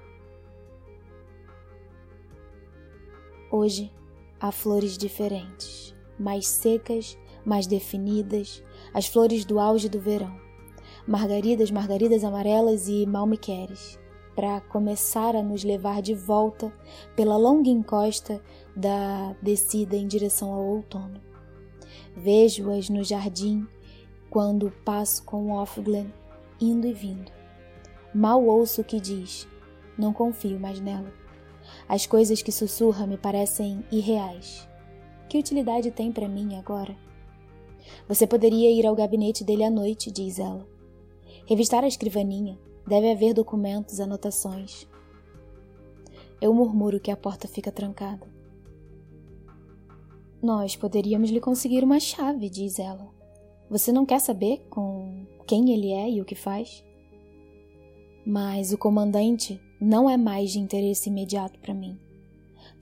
Hoje 3.51 3.91
há 4.39 4.49
flores 4.49 4.97
diferentes, 4.97 5.93
mais 6.17 6.47
secas, 6.47 7.17
mais 7.43 7.67
definidas, 7.67 8.63
as 8.93 9.07
flores 9.07 9.43
do 9.43 9.59
auge 9.59 9.89
do 9.89 9.99
verão. 9.99 10.39
Margaridas, 11.05 11.69
margaridas 11.69 12.23
amarelas 12.23 12.87
e 12.87 13.05
malmequeres 13.05 13.99
para 14.35 14.59
começar 14.61 15.35
a 15.35 15.41
nos 15.41 15.63
levar 15.63 16.01
de 16.01 16.13
volta 16.13 16.73
pela 17.15 17.37
longa 17.37 17.69
encosta 17.69 18.41
da 18.75 19.33
descida 19.41 19.95
em 19.95 20.07
direção 20.07 20.51
ao 20.51 20.63
outono. 20.63 21.21
Vejo-as 22.15 22.89
no 22.89 23.03
jardim 23.03 23.65
quando 24.29 24.71
passo 24.83 25.23
com 25.23 25.51
Offglen 25.51 26.11
indo 26.59 26.87
e 26.87 26.93
vindo. 26.93 27.31
Mal 28.13 28.43
ouço 28.45 28.81
o 28.81 28.83
que 28.83 28.99
diz, 28.99 29.47
não 29.97 30.13
confio 30.13 30.59
mais 30.59 30.79
nela. 30.79 31.11
As 31.87 32.05
coisas 32.05 32.41
que 32.41 32.51
sussurra 32.51 33.07
me 33.07 33.17
parecem 33.17 33.83
irreais. 33.91 34.67
Que 35.27 35.37
utilidade 35.37 35.91
tem 35.91 36.11
para 36.11 36.27
mim 36.27 36.55
agora? 36.55 36.95
Você 38.07 38.25
poderia 38.25 38.71
ir 38.71 38.85
ao 38.85 38.95
gabinete 38.95 39.43
dele 39.43 39.63
à 39.63 39.69
noite, 39.69 40.11
diz 40.11 40.39
ela. 40.39 40.67
Revistar 41.45 41.83
a 41.83 41.87
escrivaninha, 41.87 42.57
Deve 42.87 43.11
haver 43.11 43.33
documentos, 43.33 43.99
anotações. 43.99 44.87
eu 46.39 46.53
murmuro 46.53 46.99
que 46.99 47.09
a 47.09 47.17
porta 47.17 47.47
fica 47.47 47.71
trancada. 47.71 48.27
Nós 50.41 50.75
poderíamos 50.75 51.31
lhe 51.31 51.39
conseguir 51.39 51.83
uma 51.83 51.99
chave, 51.99 52.49
diz 52.49 52.77
ela. 52.77 53.09
Você 53.69 53.91
não 53.91 54.05
quer 54.05 54.19
saber 54.19 54.67
com 54.69 55.25
quem 55.47 55.71
ele 55.71 55.91
é 55.91 56.09
e 56.09 56.21
o 56.21 56.25
que 56.25 56.35
faz? 56.35 56.85
Mas 58.23 58.71
o 58.71 58.77
comandante 58.77 59.59
não 59.81 60.07
é 60.07 60.17
mais 60.17 60.51
de 60.51 60.59
interesse 60.59 61.09
imediato 61.09 61.59
para 61.59 61.73
mim. 61.73 61.99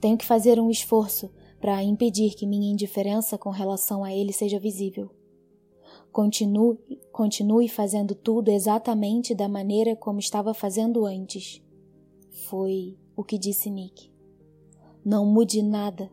Tenho 0.00 0.18
que 0.18 0.24
fazer 0.26 0.60
um 0.60 0.70
esforço 0.70 1.30
para 1.58 1.82
impedir 1.82 2.34
que 2.34 2.46
minha 2.46 2.70
indiferença 2.70 3.38
com 3.38 3.48
relação 3.48 4.04
a 4.04 4.12
ele 4.12 4.32
seja 4.32 4.58
visível. 4.58 5.10
Continue, 6.14 6.78
continue 7.10 7.68
fazendo 7.68 8.14
tudo 8.14 8.48
exatamente 8.48 9.34
da 9.34 9.48
maneira 9.48 9.96
como 9.96 10.20
estava 10.20 10.54
fazendo 10.54 11.04
antes. 11.04 11.60
Foi 12.48 12.96
o 13.16 13.24
que 13.24 13.36
disse 13.36 13.68
Nick. 13.68 14.12
Não 15.04 15.26
mude 15.26 15.60
nada. 15.60 16.08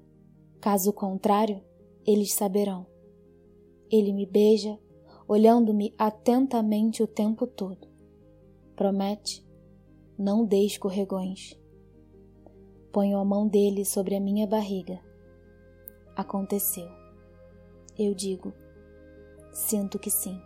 Caso 0.60 0.92
contrário, 0.92 1.62
eles 2.04 2.34
saberão. 2.34 2.88
Ele 3.92 4.12
me 4.12 4.26
beija, 4.26 4.80
olhando-me 5.28 5.94
atentamente 6.00 7.04
o 7.04 7.08
tempo 7.08 7.46
todo. 7.46 7.88
Promete? 8.76 9.46
Não 10.18 10.44
dê 10.44 10.66
escorregões. 10.66 11.56
Ponho 12.92 13.20
a 13.20 13.24
mão 13.24 13.48
dele 13.48 13.86
sobre 13.86 14.16
a 14.16 14.20
minha 14.20 14.48
barriga. 14.48 15.00
Aconteceu. 16.16 16.90
Eu 17.96 18.16
digo, 18.16 18.52
sinto 19.52 20.00
que 20.00 20.10
sim. 20.10 20.42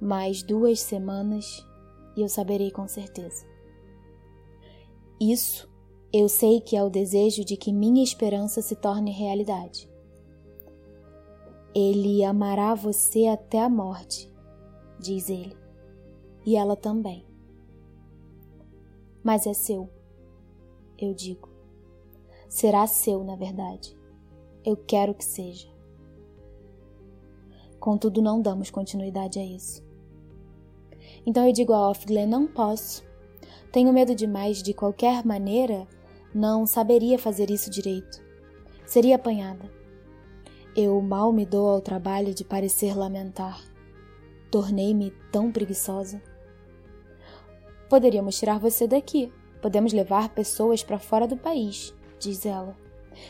Mais 0.00 0.42
duas 0.42 0.80
semanas 0.80 1.66
e 2.16 2.22
eu 2.22 2.28
saberei 2.28 2.70
com 2.70 2.86
certeza. 2.86 3.46
Isso 5.20 5.68
eu 6.12 6.28
sei 6.28 6.60
que 6.60 6.76
é 6.76 6.82
o 6.82 6.88
desejo 6.88 7.44
de 7.44 7.56
que 7.56 7.72
minha 7.72 8.02
esperança 8.02 8.62
se 8.62 8.76
torne 8.76 9.10
realidade. 9.10 9.90
Ele 11.74 12.24
amará 12.24 12.74
você 12.74 13.26
até 13.26 13.60
a 13.60 13.68
morte, 13.68 14.32
diz 14.98 15.28
ele, 15.28 15.54
e 16.46 16.56
ela 16.56 16.74
também. 16.74 17.26
Mas 19.22 19.46
é 19.46 19.52
seu, 19.52 19.90
eu 20.98 21.12
digo. 21.12 21.50
Será 22.48 22.86
seu, 22.86 23.22
na 23.22 23.36
verdade. 23.36 23.94
Eu 24.64 24.76
quero 24.76 25.12
que 25.12 25.24
seja. 25.24 25.68
Contudo, 27.86 28.20
não 28.20 28.42
damos 28.42 28.68
continuidade 28.68 29.38
a 29.38 29.44
isso. 29.44 29.80
Então 31.24 31.46
eu 31.46 31.52
digo 31.52 31.72
a 31.72 31.88
Offglen: 31.88 32.26
não 32.26 32.44
posso. 32.44 33.04
Tenho 33.70 33.92
medo 33.92 34.12
demais, 34.12 34.60
de 34.60 34.74
qualquer 34.74 35.24
maneira, 35.24 35.86
não 36.34 36.66
saberia 36.66 37.16
fazer 37.16 37.48
isso 37.48 37.70
direito. 37.70 38.20
Seria 38.84 39.14
apanhada. 39.14 39.70
Eu 40.74 41.00
mal 41.00 41.32
me 41.32 41.46
dou 41.46 41.68
ao 41.68 41.80
trabalho 41.80 42.34
de 42.34 42.42
parecer 42.44 42.92
lamentar. 42.92 43.62
Tornei-me 44.50 45.12
tão 45.30 45.52
preguiçosa. 45.52 46.20
Poderíamos 47.88 48.36
tirar 48.36 48.58
você 48.58 48.88
daqui. 48.88 49.32
Podemos 49.62 49.92
levar 49.92 50.30
pessoas 50.30 50.82
para 50.82 50.98
fora 50.98 51.28
do 51.28 51.36
país, 51.36 51.94
diz 52.18 52.44
ela. 52.44 52.76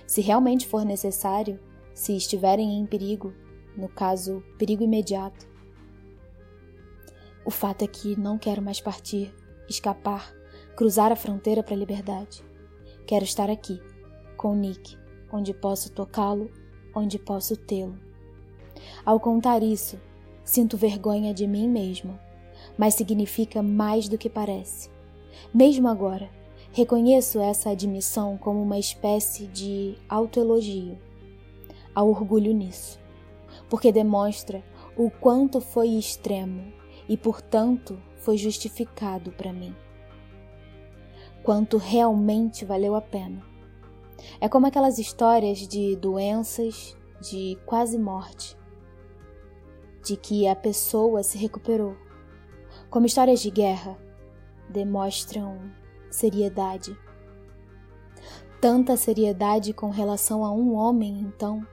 Se 0.06 0.22
realmente 0.22 0.66
for 0.66 0.82
necessário, 0.82 1.60
se 1.92 2.16
estiverem 2.16 2.78
em 2.78 2.86
perigo, 2.86 3.34
no 3.76 3.88
caso, 3.88 4.42
perigo 4.59 4.83
imediato. 4.83 5.47
O 7.45 7.50
fato 7.50 7.83
é 7.83 7.87
que 7.87 8.18
não 8.18 8.38
quero 8.38 8.62
mais 8.62 8.80
partir, 8.80 9.35
escapar, 9.68 10.35
cruzar 10.74 11.12
a 11.12 11.16
fronteira 11.16 11.62
para 11.62 11.74
a 11.74 11.79
liberdade. 11.79 12.44
Quero 13.07 13.24
estar 13.24 13.50
aqui, 13.50 13.81
com 14.37 14.55
Nick, 14.55 14.96
onde 15.31 15.55
posso 15.55 15.92
tocá-lo 15.92 16.50
onde 16.96 17.18
posso 17.18 17.55
tê-lo. 17.57 17.98
Ao 19.05 19.20
contar 19.20 19.62
isso, 19.62 20.00
sinto 20.42 20.77
vergonha 20.77 21.35
de 21.35 21.46
mim 21.46 21.68
mesmo, 21.68 22.18
mas 22.79 22.94
significa 22.94 23.62
mais 23.62 24.09
do 24.09 24.16
que 24.16 24.31
parece. 24.31 24.90
Mesmo 25.53 25.88
agora, 25.88 26.31
reconheço 26.72 27.38
essa 27.38 27.70
admissão 27.70 28.38
como 28.38 28.62
uma 28.62 28.79
espécie 28.79 29.46
de 29.46 29.96
autoelogio. 30.09 30.98
Há 31.94 32.03
orgulho 32.03 32.53
nisso, 32.53 32.98
porque 33.68 33.92
demonstra 33.92 34.64
o 34.96 35.11
quanto 35.11 35.61
foi 35.61 35.88
extremo 35.88 36.72
e, 37.09 37.16
portanto, 37.16 38.00
foi 38.16 38.37
justificado 38.37 39.33
para 39.33 39.52
mim. 39.52 39.74
Quanto 41.42 41.76
realmente 41.76 42.64
valeu 42.64 42.94
a 42.94 43.00
pena. 43.00 43.42
É 44.40 44.48
como 44.48 44.66
aquelas 44.66 44.98
histórias 44.98 45.59
de 45.59 45.94
doenças, 45.96 46.96
de 47.20 47.59
quase 47.66 47.98
morte, 47.98 48.57
de 50.02 50.16
que 50.16 50.48
a 50.48 50.57
pessoa 50.57 51.22
se 51.22 51.38
recuperou. 51.38 51.96
Como 52.90 53.07
histórias 53.07 53.40
de 53.40 53.50
guerra, 53.50 53.96
demonstram 54.68 55.70
seriedade. 56.11 56.96
Tanta 58.61 58.96
seriedade 58.96 59.72
com 59.72 59.90
relação 59.90 60.44
a 60.44 60.50
um 60.50 60.74
homem, 60.74 61.20
então, 61.20 61.66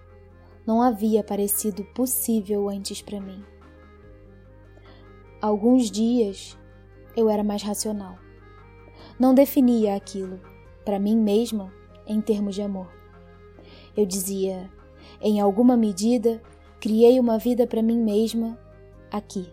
não 0.65 0.81
havia 0.81 1.23
parecido 1.23 1.83
possível 1.93 2.69
antes 2.69 3.01
para 3.01 3.19
mim. 3.19 3.43
Alguns 5.41 5.91
dias 5.91 6.57
eu 7.15 7.29
era 7.29 7.43
mais 7.43 7.61
racional. 7.61 8.17
Não 9.19 9.33
definia 9.33 9.95
aquilo, 9.95 10.39
para 10.85 10.99
mim 10.99 11.17
mesma, 11.17 11.71
em 12.07 12.21
termos 12.21 12.55
de 12.55 12.61
amor. 12.61 12.89
Eu 13.95 14.05
dizia, 14.05 14.71
em 15.21 15.39
alguma 15.39 15.75
medida, 15.75 16.41
criei 16.79 17.19
uma 17.19 17.37
vida 17.37 17.67
para 17.67 17.81
mim 17.81 17.97
mesma 17.97 18.57
aqui. 19.11 19.51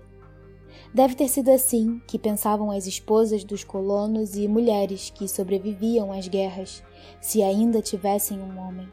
Deve 0.94 1.14
ter 1.14 1.28
sido 1.28 1.50
assim 1.50 2.00
que 2.06 2.18
pensavam 2.18 2.70
as 2.70 2.86
esposas 2.86 3.44
dos 3.44 3.62
colonos 3.62 4.36
e 4.36 4.48
mulheres 4.48 5.10
que 5.10 5.28
sobreviviam 5.28 6.12
às 6.12 6.26
guerras, 6.26 6.82
se 7.20 7.42
ainda 7.42 7.82
tivessem 7.82 8.40
um 8.40 8.58
homem. 8.58 8.88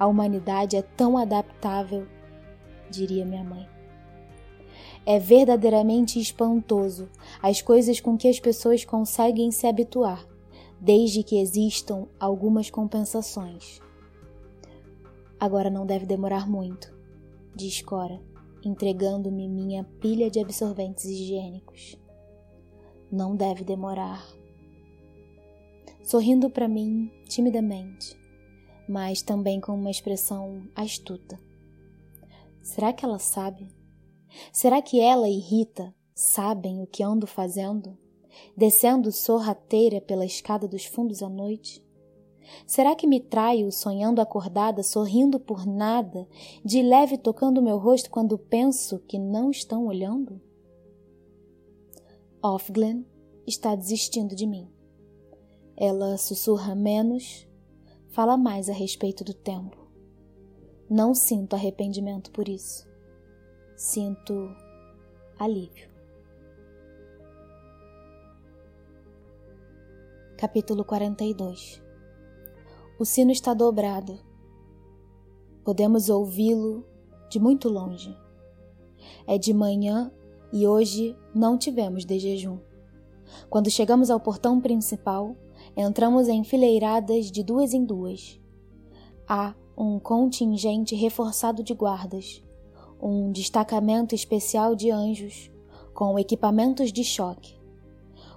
A 0.00 0.06
humanidade 0.06 0.76
é 0.76 0.82
tão 0.82 1.18
adaptável, 1.18 2.06
diria 2.90 3.22
minha 3.22 3.44
mãe. 3.44 3.68
É 5.04 5.18
verdadeiramente 5.18 6.18
espantoso 6.18 7.06
as 7.42 7.60
coisas 7.60 8.00
com 8.00 8.16
que 8.16 8.26
as 8.26 8.40
pessoas 8.40 8.82
conseguem 8.82 9.50
se 9.50 9.66
habituar 9.66 10.26
desde 10.80 11.22
que 11.22 11.38
existam 11.38 12.06
algumas 12.18 12.70
compensações. 12.70 13.78
Agora 15.38 15.68
não 15.68 15.84
deve 15.84 16.06
demorar 16.06 16.48
muito, 16.48 16.96
diz 17.54 17.82
Cora, 17.82 18.22
entregando-me 18.64 19.46
minha 19.48 19.84
pilha 20.00 20.30
de 20.30 20.40
absorventes 20.40 21.04
higiênicos. 21.04 21.94
Não 23.12 23.36
deve 23.36 23.64
demorar. 23.64 24.26
Sorrindo 26.02 26.48
para 26.48 26.68
mim 26.68 27.10
timidamente, 27.28 28.19
mas 28.90 29.22
também 29.22 29.60
com 29.60 29.72
uma 29.72 29.90
expressão 29.90 30.62
astuta. 30.74 31.38
Será 32.62 32.92
que 32.92 33.04
ela 33.04 33.18
sabe? 33.18 33.68
Será 34.52 34.82
que 34.82 35.00
ela 35.00 35.28
e 35.28 35.38
Rita 35.38 35.94
sabem 36.14 36.82
o 36.82 36.86
que 36.86 37.02
ando 37.02 37.26
fazendo? 37.26 37.96
descendo 38.56 39.10
sorrateira 39.12 40.00
pela 40.00 40.24
escada 40.24 40.68
dos 40.68 40.84
fundos 40.84 41.22
à 41.22 41.28
noite? 41.28 41.84
Será 42.66 42.96
que 42.96 43.06
me 43.06 43.20
traio 43.20 43.70
sonhando 43.70 44.20
acordada, 44.20 44.82
sorrindo 44.82 45.38
por 45.38 45.66
nada, 45.66 46.26
de 46.64 46.82
leve 46.82 47.16
tocando 47.16 47.62
meu 47.62 47.78
rosto 47.78 48.10
quando 48.10 48.36
penso 48.36 48.98
que 49.00 49.18
não 49.18 49.50
estão 49.50 49.86
olhando? 49.86 50.40
Offglen 52.42 53.06
está 53.46 53.74
desistindo 53.74 54.34
de 54.34 54.46
mim. 54.46 54.68
Ela 55.76 56.16
sussurra 56.16 56.74
menos, 56.74 57.46
fala 58.10 58.36
mais 58.36 58.68
a 58.68 58.72
respeito 58.72 59.24
do 59.24 59.32
tempo. 59.32 59.76
Não 60.88 61.14
sinto 61.14 61.54
arrependimento 61.54 62.30
por 62.32 62.48
isso. 62.48 62.88
Sinto 63.76 64.50
alívio. 65.38 65.88
Capítulo 70.36 70.84
42 70.84 71.80
O 72.98 73.04
sino 73.04 73.30
está 73.30 73.54
dobrado. 73.54 74.18
Podemos 75.64 76.08
ouvi-lo 76.08 76.84
de 77.30 77.38
muito 77.38 77.68
longe. 77.68 78.16
É 79.26 79.38
de 79.38 79.54
manhã 79.54 80.10
e 80.52 80.66
hoje 80.66 81.16
não 81.32 81.56
tivemos 81.56 82.04
de 82.04 82.18
jejum. 82.18 82.58
Quando 83.48 83.70
chegamos 83.70 84.10
ao 84.10 84.18
portão 84.18 84.60
principal, 84.60 85.36
entramos 85.76 86.28
enfileiradas 86.28 87.30
de 87.30 87.42
duas 87.42 87.72
em 87.72 87.84
duas. 87.84 88.40
Há 89.28 89.54
um 89.76 89.98
contingente 89.98 90.94
reforçado 90.94 91.62
de 91.62 91.72
guardas, 91.72 92.42
um 93.00 93.32
destacamento 93.32 94.14
especial 94.14 94.74
de 94.74 94.90
anjos 94.90 95.50
com 95.94 96.18
equipamentos 96.18 96.92
de 96.92 97.04
choque. 97.04 97.58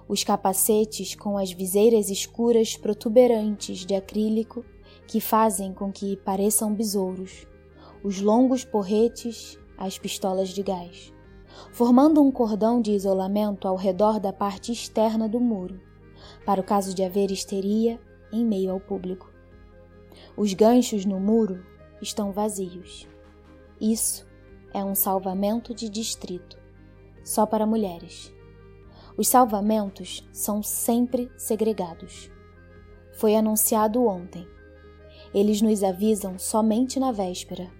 Os 0.08 0.22
capacetes 0.22 1.14
com 1.14 1.38
as 1.38 1.50
viseiras 1.52 2.10
escuras 2.10 2.76
protuberantes 2.76 3.86
de 3.86 3.94
acrílico 3.94 4.64
que 5.06 5.20
fazem 5.20 5.72
com 5.72 5.90
que 5.90 6.16
pareçam 6.18 6.74
besouros, 6.74 7.46
os 8.02 8.20
longos 8.20 8.64
porretes, 8.64 9.58
as 9.78 9.98
pistolas 9.98 10.50
de 10.50 10.62
gás, 10.62 11.12
formando 11.72 12.22
um 12.22 12.30
cordão 12.30 12.80
de 12.80 12.92
isolamento 12.92 13.66
ao 13.66 13.76
redor 13.76 14.20
da 14.20 14.32
parte 14.32 14.72
externa 14.72 15.28
do 15.28 15.40
muro, 15.40 15.80
para 16.44 16.60
o 16.60 16.64
caso 16.64 16.94
de 16.94 17.02
haver 17.02 17.30
histeria 17.30 18.00
em 18.32 18.44
meio 18.44 18.72
ao 18.72 18.80
público. 18.80 19.32
Os 20.36 20.52
ganchos 20.54 21.04
no 21.04 21.20
muro 21.20 21.64
estão 22.00 22.32
vazios. 22.32 23.08
Isso 23.80 24.26
é 24.72 24.84
um 24.84 24.94
salvamento 24.94 25.74
de 25.74 25.88
distrito, 25.88 26.58
só 27.22 27.46
para 27.46 27.66
mulheres. 27.66 28.32
Os 29.16 29.28
salvamentos 29.28 30.28
são 30.32 30.62
sempre 30.62 31.30
segregados. 31.36 32.30
Foi 33.12 33.36
anunciado 33.36 34.04
ontem. 34.04 34.46
Eles 35.32 35.62
nos 35.62 35.84
avisam 35.84 36.38
somente 36.38 36.98
na 36.98 37.12
véspera. 37.12 37.70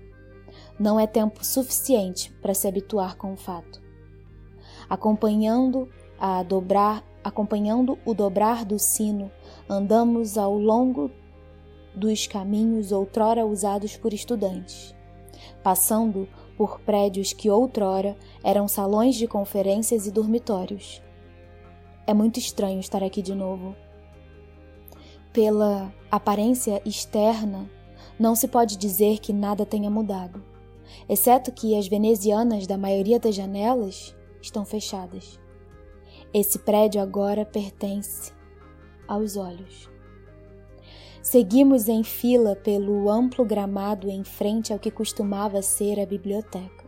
Não 0.78 0.98
é 0.98 1.06
tempo 1.06 1.44
suficiente 1.44 2.32
para 2.40 2.54
se 2.54 2.68
habituar 2.68 3.16
com 3.16 3.32
o 3.32 3.36
fato. 3.36 3.82
Acompanhando 4.88 5.88
a 6.18 6.42
dobrar, 6.44 7.04
acompanhando 7.24 7.98
o 8.04 8.12
dobrar 8.12 8.64
do 8.64 8.78
sino, 8.78 9.32
andamos 9.68 10.36
ao 10.36 10.56
longo 10.56 11.10
dos 11.94 12.26
caminhos 12.26 12.92
outrora 12.92 13.46
usados 13.46 13.96
por 13.96 14.12
estudantes, 14.12 14.94
passando 15.62 16.28
por 16.56 16.80
prédios 16.80 17.32
que 17.32 17.48
outrora 17.48 18.16
eram 18.42 18.68
salões 18.68 19.14
de 19.16 19.26
conferências 19.26 20.06
e 20.06 20.10
dormitórios. 20.10 21.02
É 22.06 22.12
muito 22.12 22.38
estranho 22.38 22.78
estar 22.78 23.02
aqui 23.02 23.22
de 23.22 23.34
novo. 23.34 23.74
Pela 25.32 25.92
aparência 26.10 26.82
externa, 26.84 27.68
não 28.18 28.36
se 28.36 28.46
pode 28.46 28.76
dizer 28.76 29.18
que 29.18 29.32
nada 29.32 29.64
tenha 29.64 29.90
mudado, 29.90 30.44
exceto 31.08 31.50
que 31.50 31.76
as 31.76 31.88
venezianas 31.88 32.66
da 32.66 32.76
maioria 32.76 33.18
das 33.18 33.34
janelas 33.34 34.14
estão 34.40 34.64
fechadas. 34.64 35.40
Esse 36.34 36.58
prédio 36.58 37.00
agora 37.00 37.44
pertence 37.44 38.32
aos 39.06 39.36
olhos. 39.36 39.88
Seguimos 41.22 41.86
em 41.88 42.02
fila 42.02 42.56
pelo 42.56 43.08
amplo 43.08 43.44
gramado 43.44 44.10
em 44.10 44.24
frente 44.24 44.72
ao 44.72 44.78
que 44.80 44.90
costumava 44.90 45.62
ser 45.62 46.00
a 46.00 46.04
biblioteca. 46.04 46.84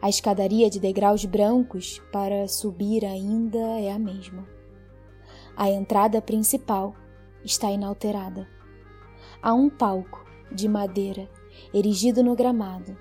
A 0.00 0.08
escadaria 0.08 0.70
de 0.70 0.78
degraus 0.78 1.24
brancos 1.24 2.00
para 2.12 2.46
subir 2.46 3.04
ainda 3.04 3.58
é 3.58 3.90
a 3.90 3.98
mesma. 3.98 4.46
A 5.56 5.68
entrada 5.68 6.22
principal 6.22 6.94
está 7.44 7.72
inalterada. 7.72 8.48
Há 9.42 9.52
um 9.52 9.68
palco 9.68 10.24
de 10.52 10.68
madeira 10.68 11.28
erigido 11.74 12.22
no 12.22 12.36
gramado, 12.36 12.96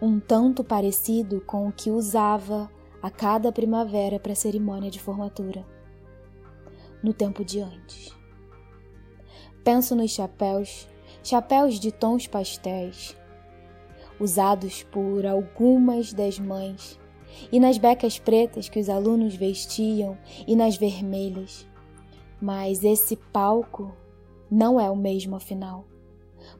um 0.00 0.18
tanto 0.18 0.64
parecido 0.64 1.42
com 1.42 1.68
o 1.68 1.72
que 1.72 1.90
usava 1.90 2.70
a 3.02 3.10
cada 3.10 3.50
primavera 3.50 4.18
para 4.18 4.32
a 4.32 4.36
cerimônia 4.36 4.90
de 4.90 5.00
formatura, 5.00 5.66
no 7.02 7.12
tempo 7.12 7.44
de 7.44 7.60
antes. 7.60 8.14
Penso 9.64 9.94
nos 9.94 10.10
chapéus, 10.10 10.88
chapéus 11.22 11.78
de 11.78 11.92
tons 11.92 12.26
pastéis, 12.26 13.16
usados 14.18 14.82
por 14.84 15.24
algumas 15.26 16.12
das 16.12 16.38
mães, 16.38 16.98
e 17.50 17.60
nas 17.60 17.78
becas 17.78 18.18
pretas 18.18 18.68
que 18.68 18.78
os 18.78 18.88
alunos 18.88 19.34
vestiam 19.34 20.18
e 20.46 20.56
nas 20.56 20.76
vermelhas. 20.76 21.66
Mas 22.40 22.84
esse 22.84 23.16
palco 23.16 23.94
não 24.50 24.80
é 24.80 24.90
o 24.90 24.96
mesmo 24.96 25.36
afinal, 25.36 25.84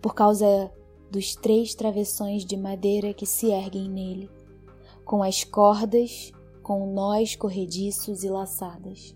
por 0.00 0.14
causa 0.14 0.70
dos 1.10 1.34
três 1.34 1.74
travessões 1.74 2.44
de 2.44 2.56
madeira 2.56 3.12
que 3.12 3.26
se 3.26 3.50
erguem 3.50 3.88
nele, 3.88 4.30
com 5.10 5.24
as 5.24 5.42
cordas 5.42 6.30
com 6.62 6.86
nós 6.94 7.34
corrediços 7.34 8.22
e 8.22 8.28
laçadas. 8.28 9.12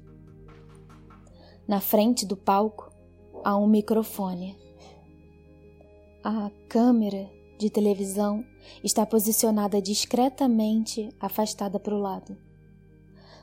Na 1.69 1.81
frente 1.81 2.27
do 2.27 2.37
palco 2.37 2.91
a 3.45 3.57
um 3.57 3.69
microfone. 3.69 4.59
A 6.25 6.51
câmera 6.69 7.31
de 7.61 7.71
televisão 7.71 8.45
está 8.83 9.07
posicionada 9.07 9.81
discretamente 9.81 11.11
afastada 11.21 11.79
para 11.79 11.95
o 11.95 12.01
lado. 12.01 12.37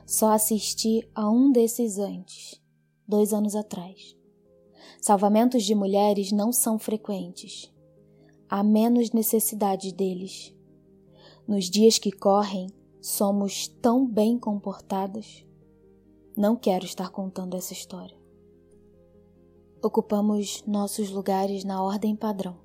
Só 0.06 0.30
assisti 0.30 1.08
a 1.14 1.30
um 1.30 1.50
desses 1.52 1.96
antes, 1.96 2.60
dois 3.08 3.32
anos 3.32 3.56
atrás. 3.56 4.14
Salvamentos 5.00 5.64
de 5.64 5.74
mulheres 5.74 6.30
não 6.30 6.52
são 6.52 6.78
frequentes. 6.78 7.72
Há 8.46 8.62
menos 8.62 9.10
necessidade 9.10 9.90
deles. 9.90 10.54
Nos 11.52 11.68
dias 11.68 11.98
que 11.98 12.10
correm, 12.10 12.68
somos 12.98 13.68
tão 13.68 14.06
bem 14.06 14.38
comportadas. 14.38 15.44
Não 16.34 16.56
quero 16.56 16.86
estar 16.86 17.10
contando 17.10 17.54
essa 17.54 17.74
história. 17.74 18.16
Ocupamos 19.84 20.64
nossos 20.66 21.10
lugares 21.10 21.62
na 21.62 21.82
ordem 21.82 22.16
padrão. 22.16 22.56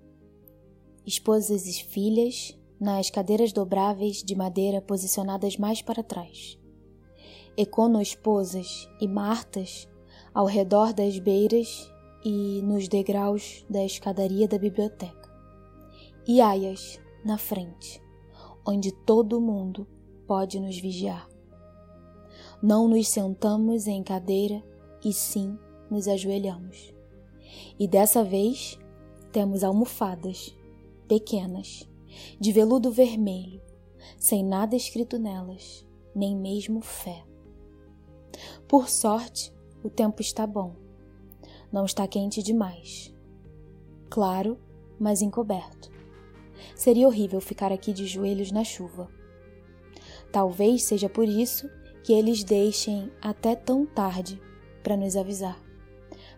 Esposas 1.06 1.67
e 1.67 1.84
filhas 1.84 2.58
nas 2.80 3.10
cadeiras 3.10 3.52
dobráveis 3.52 4.23
de 4.23 4.34
madeira 4.38 4.82
posicionadas 4.82 5.58
mais 5.58 5.82
para 5.82 6.02
trás. 6.02 6.58
Econo-esposas 7.58 8.88
e 9.02 9.06
martas 9.06 9.86
ao 10.34 10.45
redor 10.45 10.93
das 10.93 11.19
beiras 11.19 11.91
e 12.23 12.62
nos 12.62 12.88
degraus 12.88 13.65
da 13.69 13.84
escadaria 13.84 14.47
da 14.47 14.58
biblioteca. 14.58 15.30
E 16.26 16.39
aias 16.39 17.02
na 17.26 17.38
frente, 17.38 18.02
onde 18.67 18.91
todo 18.91 19.39
mundo 19.39 19.88
pode 20.27 20.60
nos 20.60 20.77
vigiar. 20.77 21.30
Não 22.62 22.88
nos 22.88 23.08
sentamos 23.08 23.88
em 23.88 24.03
cadeira 24.03 24.62
e 25.03 25.13
sim 25.13 25.58
nos 25.89 26.08
ajoelhamos. 26.08 26.93
E 27.80 27.88
dessa 27.88 28.23
vez 28.23 28.77
temos 29.32 29.63
almofadas 29.63 30.53
pequenas, 31.08 31.88
de 32.39 32.51
veludo 32.51 32.91
vermelho, 32.91 33.62
sem 34.17 34.43
nada 34.43 34.75
escrito 34.75 35.17
nelas, 35.17 35.86
nem 36.13 36.36
mesmo 36.36 36.82
fé. 36.82 37.23
Por 38.67 38.89
sorte, 38.89 39.53
o 39.84 39.89
tempo 39.89 40.21
está 40.21 40.45
bom. 40.45 40.75
Não 41.71 41.86
está 41.86 42.08
quente 42.08 42.43
demais. 42.43 43.15
Claro, 44.10 44.58
mas 44.99 45.21
encoberto. 45.21 45.96
Seria 46.76 47.08
horrível 47.08 47.39
ficar 47.41 47.72
aqui 47.72 47.93
de 47.93 48.06
joelhos 48.06 48.52
na 48.52 48.63
chuva. 48.63 49.10
Talvez 50.32 50.84
seja 50.84 51.10
por 51.10 51.28
isso 51.28 51.70
que 52.04 52.13
eles 52.13 52.43
deixem 52.43 53.12
até 53.22 53.56
tão 53.56 53.86
tarde 53.86 54.41
para 54.84 54.98
nos 54.98 55.15
avisar 55.15 55.67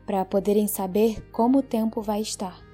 para 0.09 0.25
poderem 0.25 0.65
saber 0.65 1.21
como 1.29 1.59
o 1.59 1.61
tempo 1.61 2.01
vai 2.01 2.19
estar. 2.19 2.65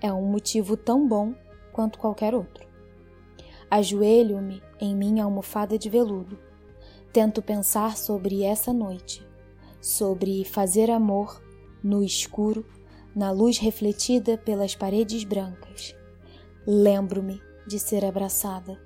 É 0.00 0.12
um 0.12 0.24
motivo 0.24 0.76
tão 0.76 1.04
bom 1.04 1.34
quanto 1.72 1.98
qualquer 1.98 2.32
outro. 2.32 2.64
Ajoelho-me 3.68 4.62
em 4.80 4.94
minha 4.94 5.24
almofada 5.24 5.76
de 5.76 5.90
veludo. 5.90 6.38
Tento 7.12 7.42
pensar 7.42 7.96
sobre 7.96 8.44
essa 8.44 8.72
noite, 8.72 9.26
sobre 9.80 10.44
fazer 10.44 10.92
amor 10.92 11.42
no 11.82 12.04
escuro, 12.04 12.64
na 13.12 13.32
luz 13.32 13.58
refletida 13.58 14.38
pelas 14.38 14.76
paredes 14.76 15.24
brancas. 15.24 15.96
Lembro-me 16.66 17.42
de 17.66 17.78
ser 17.78 18.06
abraçada. 18.06 18.80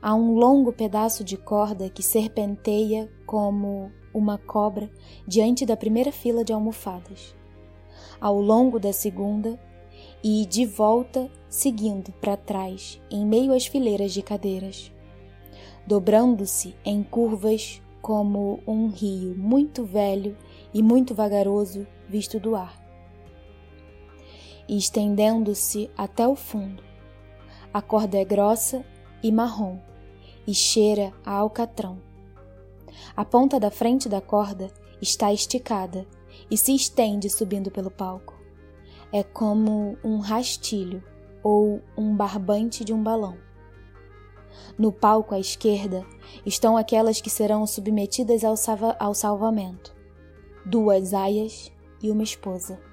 Há 0.00 0.14
um 0.14 0.32
longo 0.34 0.72
pedaço 0.72 1.22
de 1.22 1.36
corda 1.36 1.90
que 1.90 2.02
serpenteia 2.02 3.10
como 3.26 3.92
uma 4.14 4.38
cobra 4.38 4.90
diante 5.26 5.66
da 5.66 5.76
primeira 5.76 6.10
fila 6.10 6.42
de 6.42 6.54
almofadas, 6.54 7.34
ao 8.18 8.40
longo 8.40 8.80
da 8.80 8.94
segunda 8.94 9.60
e 10.24 10.46
de 10.46 10.64
volta 10.64 11.30
seguindo 11.50 12.12
para 12.12 12.36
trás 12.36 12.98
em 13.10 13.26
meio 13.26 13.52
às 13.52 13.66
fileiras 13.66 14.12
de 14.12 14.22
cadeiras, 14.22 14.90
dobrando-se 15.86 16.74
em 16.82 17.02
curvas 17.02 17.82
como 18.00 18.60
um 18.66 18.88
rio 18.88 19.36
muito 19.36 19.84
velho 19.84 20.34
e 20.72 20.82
muito 20.82 21.14
vagaroso 21.14 21.86
visto 22.08 22.40
do 22.40 22.56
ar, 22.56 22.79
e 24.70 24.78
estendendo-se 24.78 25.90
até 25.98 26.26
o 26.26 26.34
fundo. 26.34 26.82
A 27.74 27.82
corda 27.82 28.16
é 28.16 28.24
grossa 28.24 28.82
e 29.22 29.30
marrom 29.30 29.78
e 30.46 30.54
cheira 30.54 31.12
a 31.26 31.32
alcatrão 31.32 32.10
a 33.16 33.24
ponta 33.24 33.58
da 33.58 33.70
frente 33.70 34.08
da 34.08 34.20
corda 34.20 34.70
está 35.00 35.32
esticada 35.32 36.06
e 36.50 36.56
se 36.56 36.74
estende 36.74 37.28
subindo 37.28 37.70
pelo 37.70 37.90
palco. 37.90 38.38
É 39.12 39.22
como 39.22 39.98
um 40.04 40.18
rastilho 40.18 41.02
ou 41.42 41.82
um 41.96 42.14
barbante 42.14 42.84
de 42.84 42.92
um 42.92 43.02
balão. 43.02 43.36
No 44.78 44.92
palco 44.92 45.34
à 45.34 45.38
esquerda 45.38 46.04
estão 46.44 46.76
aquelas 46.76 47.20
que 47.20 47.30
serão 47.30 47.66
submetidas 47.66 48.44
ao, 48.44 48.56
salva 48.56 48.96
ao 48.98 49.14
salvamento: 49.14 49.94
duas 50.64 51.14
aias 51.14 51.72
e 52.02 52.10
uma 52.10 52.22
esposa. 52.22 52.89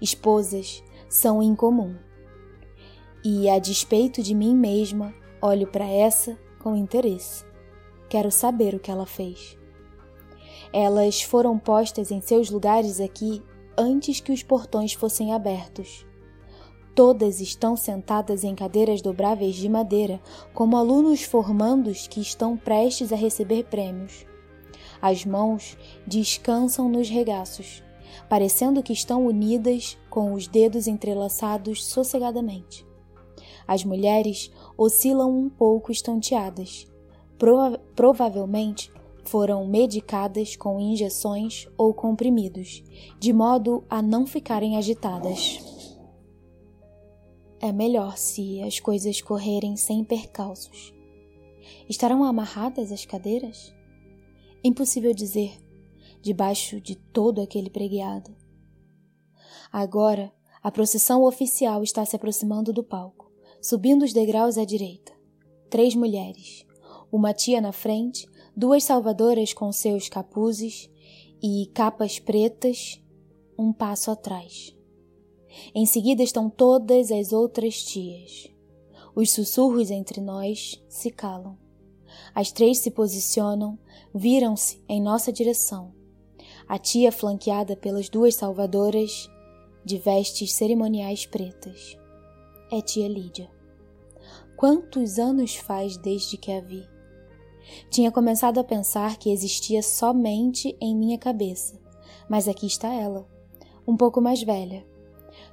Esposas 0.00 0.82
são 1.08 1.42
incomum. 1.42 1.96
E, 3.24 3.48
a 3.48 3.58
despeito 3.58 4.22
de 4.22 4.34
mim 4.34 4.54
mesma, 4.54 5.14
olho 5.40 5.66
para 5.66 5.86
essa 5.86 6.38
com 6.58 6.76
interesse. 6.76 7.44
Quero 8.08 8.30
saber 8.30 8.74
o 8.74 8.80
que 8.80 8.90
ela 8.90 9.06
fez. 9.06 9.58
Elas 10.72 11.22
foram 11.22 11.58
postas 11.58 12.10
em 12.10 12.20
seus 12.20 12.50
lugares 12.50 13.00
aqui 13.00 13.42
antes 13.76 14.20
que 14.20 14.32
os 14.32 14.42
portões 14.42 14.92
fossem 14.92 15.32
abertos. 15.32 16.06
Todas 16.94 17.40
estão 17.40 17.76
sentadas 17.76 18.42
em 18.42 18.54
cadeiras 18.54 19.00
dobráveis 19.00 19.54
de 19.54 19.68
madeira, 19.68 20.20
como 20.52 20.76
alunos 20.76 21.22
formandos 21.22 22.08
que 22.08 22.20
estão 22.20 22.56
prestes 22.56 23.12
a 23.12 23.16
receber 23.16 23.64
prêmios. 23.64 24.26
As 25.00 25.24
mãos 25.24 25.78
descansam 26.04 26.88
nos 26.88 27.08
regaços, 27.08 27.84
parecendo 28.28 28.82
que 28.82 28.92
estão 28.92 29.26
unidas 29.26 29.96
com 30.10 30.32
os 30.32 30.46
dedos 30.46 30.86
entrelaçados 30.86 31.84
sossegadamente. 31.84 32.86
As 33.66 33.84
mulheres 33.84 34.50
oscilam 34.76 35.30
um 35.30 35.48
pouco 35.48 35.92
estonteadas. 35.92 36.86
Prova 37.38 37.78
provavelmente 37.94 38.90
foram 39.24 39.66
medicadas 39.66 40.56
com 40.56 40.80
injeções 40.80 41.68
ou 41.76 41.92
comprimidos, 41.92 42.82
de 43.18 43.32
modo 43.32 43.84
a 43.88 44.00
não 44.00 44.26
ficarem 44.26 44.76
agitadas. 44.76 45.58
É 47.60 47.70
melhor 47.70 48.16
se 48.16 48.62
as 48.62 48.80
coisas 48.80 49.20
correrem 49.20 49.76
sem 49.76 50.02
percalços. 50.02 50.94
Estarão 51.88 52.24
amarradas 52.24 52.90
as 52.90 53.04
cadeiras? 53.04 53.74
Impossível 54.64 55.12
dizer, 55.12 55.58
debaixo 56.20 56.80
de 56.80 56.94
todo 56.94 57.40
aquele 57.40 57.70
preguiado. 57.70 58.34
Agora, 59.72 60.32
a 60.62 60.70
procissão 60.70 61.22
oficial 61.24 61.82
está 61.82 62.04
se 62.04 62.16
aproximando 62.16 62.72
do 62.72 62.82
palco, 62.82 63.30
subindo 63.60 64.04
os 64.04 64.12
degraus 64.12 64.58
à 64.58 64.64
direita. 64.64 65.12
Três 65.70 65.94
mulheres, 65.94 66.66
uma 67.12 67.32
tia 67.32 67.60
na 67.60 67.72
frente, 67.72 68.28
duas 68.56 68.84
salvadoras 68.84 69.52
com 69.52 69.70
seus 69.70 70.08
capuzes 70.08 70.90
e 71.42 71.70
capas 71.74 72.18
pretas, 72.18 73.00
um 73.58 73.72
passo 73.72 74.10
atrás. 74.10 74.74
Em 75.74 75.86
seguida 75.86 76.22
estão 76.22 76.48
todas 76.48 77.10
as 77.10 77.32
outras 77.32 77.82
tias. 77.82 78.48
Os 79.14 79.32
sussurros 79.32 79.90
entre 79.90 80.20
nós 80.20 80.82
se 80.88 81.10
calam. 81.10 81.58
As 82.34 82.52
três 82.52 82.78
se 82.78 82.90
posicionam, 82.90 83.78
viram-se 84.14 84.82
em 84.88 85.00
nossa 85.00 85.32
direção. 85.32 85.97
A 86.68 86.76
tia 86.78 87.10
flanqueada 87.10 87.74
pelas 87.74 88.10
duas 88.10 88.34
salvadoras 88.34 89.30
de 89.82 89.96
vestes 89.96 90.52
cerimoniais 90.52 91.24
pretas. 91.24 91.96
É 92.70 92.82
tia 92.82 93.08
Lídia. 93.08 93.50
Quantos 94.54 95.18
anos 95.18 95.56
faz 95.56 95.96
desde 95.96 96.36
que 96.36 96.52
a 96.52 96.60
vi? 96.60 96.86
Tinha 97.90 98.12
começado 98.12 98.58
a 98.58 98.64
pensar 98.64 99.16
que 99.16 99.30
existia 99.30 99.82
somente 99.82 100.76
em 100.78 100.94
minha 100.94 101.16
cabeça, 101.16 101.80
mas 102.28 102.46
aqui 102.46 102.66
está 102.66 102.92
ela, 102.92 103.26
um 103.86 103.96
pouco 103.96 104.20
mais 104.20 104.42
velha. 104.42 104.86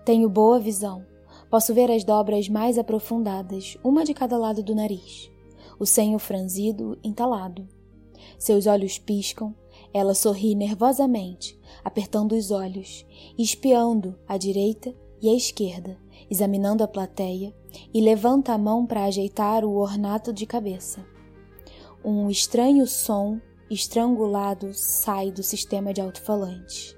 Tenho 0.04 0.28
boa 0.28 0.60
visão. 0.60 1.06
Posso 1.50 1.74
ver 1.74 1.90
as 1.90 2.04
dobras 2.04 2.50
mais 2.50 2.78
aprofundadas, 2.78 3.78
uma 3.82 4.04
de 4.04 4.14
cada 4.14 4.38
lado 4.38 4.62
do 4.62 4.76
nariz. 4.76 5.32
O 5.80 5.86
senho 5.86 6.20
franzido, 6.20 7.00
entalado. 7.02 7.66
Seus 8.38 8.68
olhos 8.68 9.00
piscam, 9.00 9.56
ela 9.96 10.14
sorri 10.14 10.56
nervosamente, 10.56 11.58
apertando 11.82 12.34
os 12.34 12.52
olhos, 12.52 13.06
espiando 13.38 14.20
à 14.28 14.36
direita 14.36 14.94
e 15.22 15.30
à 15.30 15.34
esquerda, 15.34 15.98
examinando 16.30 16.84
a 16.84 16.88
plateia, 16.88 17.56
e 17.94 18.02
levanta 18.02 18.52
a 18.52 18.58
mão 18.58 18.86
para 18.86 19.06
ajeitar 19.06 19.64
o 19.64 19.78
ornato 19.78 20.34
de 20.34 20.46
cabeça. 20.46 21.08
Um 22.04 22.30
estranho 22.30 22.86
som 22.86 23.40
estrangulado 23.72 24.74
sai 24.74 25.32
do 25.32 25.42
sistema 25.42 25.94
de 25.94 26.02
alto-falante. 26.02 26.94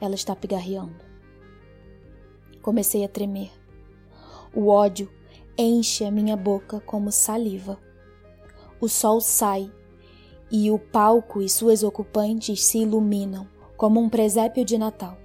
Ela 0.00 0.14
está 0.14 0.36
pigarreando. 0.36 1.04
Comecei 2.62 3.04
a 3.04 3.08
tremer. 3.08 3.50
O 4.54 4.68
ódio 4.68 5.10
enche 5.58 6.04
a 6.04 6.12
minha 6.12 6.36
boca 6.36 6.80
como 6.80 7.10
saliva. 7.10 7.76
O 8.80 8.88
sol 8.88 9.20
sai 9.20 9.68
e 10.56 10.70
o 10.70 10.78
palco 10.78 11.42
e 11.42 11.48
suas 11.48 11.82
ocupantes 11.82 12.62
se 12.62 12.78
iluminam 12.78 13.44
como 13.76 13.98
um 13.98 14.08
presépio 14.08 14.64
de 14.64 14.78
Natal. 14.78 15.18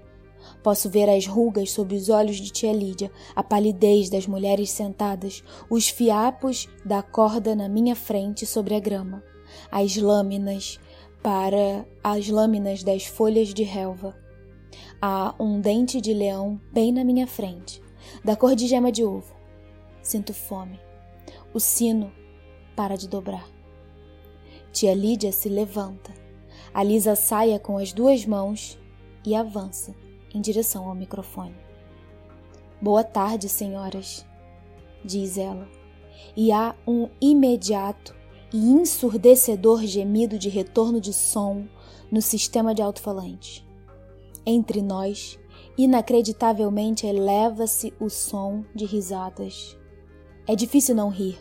Posso 0.64 0.90
ver 0.90 1.08
as 1.08 1.28
rugas 1.28 1.70
sob 1.70 1.96
os 1.96 2.10
olhos 2.10 2.38
de 2.38 2.50
tia 2.50 2.74
Lídia, 2.74 3.12
a 3.36 3.44
palidez 3.44 4.10
das 4.10 4.26
mulheres 4.26 4.72
sentadas, 4.72 5.44
os 5.70 5.88
fiapos 5.88 6.68
da 6.84 7.04
corda 7.04 7.56
na 7.56 7.70
minha 7.70 7.96
frente 7.96 8.44
sobre 8.48 8.74
a 8.74 8.80
grama, 8.80 9.24
as 9.72 9.96
lâminas 9.98 10.80
para 11.22 11.86
as 12.04 12.28
lâminas 12.28 12.84
das 12.84 13.06
folhas 13.06 13.54
de 13.54 13.62
relva. 13.62 14.18
Há 15.00 15.36
um 15.40 15.62
dente 15.62 16.02
de 16.02 16.12
leão 16.12 16.60
bem 16.74 16.92
na 16.92 17.04
minha 17.04 17.28
frente, 17.28 17.84
da 18.26 18.36
cor 18.36 18.56
de 18.56 18.66
gema 18.66 18.92
de 18.92 19.06
ovo. 19.06 19.36
Sinto 20.02 20.34
fome. 20.34 20.80
O 21.54 21.60
sino 21.60 22.12
para 22.76 22.98
de 22.98 23.08
dobrar. 23.08 23.59
Tia 24.72 24.94
Lídia 24.94 25.32
se 25.32 25.50
levanta, 25.50 26.14
alisa 26.74 27.14
a 27.14 27.16
saia 27.16 27.60
com 27.60 27.78
as 27.78 27.92
duas 27.92 28.26
mãos 28.26 28.80
e 29.26 29.34
avança 29.34 29.96
em 30.34 30.40
direção 30.40 30.88
ao 30.88 30.96
microfone. 30.96 31.56
Boa 32.80 33.04
tarde, 33.04 33.50
senhoras, 33.50 34.26
diz 35.04 35.38
ela, 35.38 35.68
e 36.36 36.52
há 36.52 36.76
um 36.88 37.10
imediato 37.20 38.16
e 38.54 38.58
ensurdecedor 38.58 39.84
gemido 39.86 40.38
de 40.38 40.50
retorno 40.50 41.02
de 41.02 41.14
som 41.14 41.68
no 42.12 42.22
sistema 42.22 42.74
de 42.74 42.82
alto-falante. 42.82 43.68
Entre 44.46 44.82
nós, 44.82 45.40
inacreditavelmente 45.78 47.06
eleva-se 47.08 47.94
o 48.00 48.10
som 48.10 48.64
de 48.74 48.86
risadas. 48.86 49.78
É 50.48 50.56
difícil 50.56 50.96
não 50.96 51.10
rir. 51.10 51.38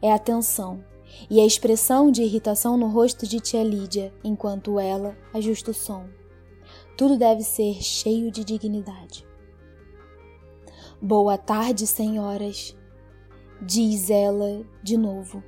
É 0.00 0.12
a 0.12 0.18
tensão 0.18 0.82
e 1.28 1.40
a 1.40 1.46
expressão 1.46 2.10
de 2.10 2.22
irritação 2.22 2.76
no 2.76 2.88
rosto 2.88 3.26
de 3.26 3.40
tia 3.40 3.62
Lídia 3.62 4.12
enquanto 4.22 4.78
ela 4.78 5.16
ajusta 5.32 5.70
o 5.70 5.74
som. 5.74 6.06
Tudo 6.96 7.16
deve 7.16 7.42
ser 7.42 7.82
cheio 7.82 8.30
de 8.30 8.44
dignidade. 8.44 9.26
Boa 11.00 11.38
tarde, 11.38 11.86
senhoras, 11.86 12.76
diz 13.62 14.10
ela 14.10 14.62
de 14.82 14.96
novo, 14.96 15.42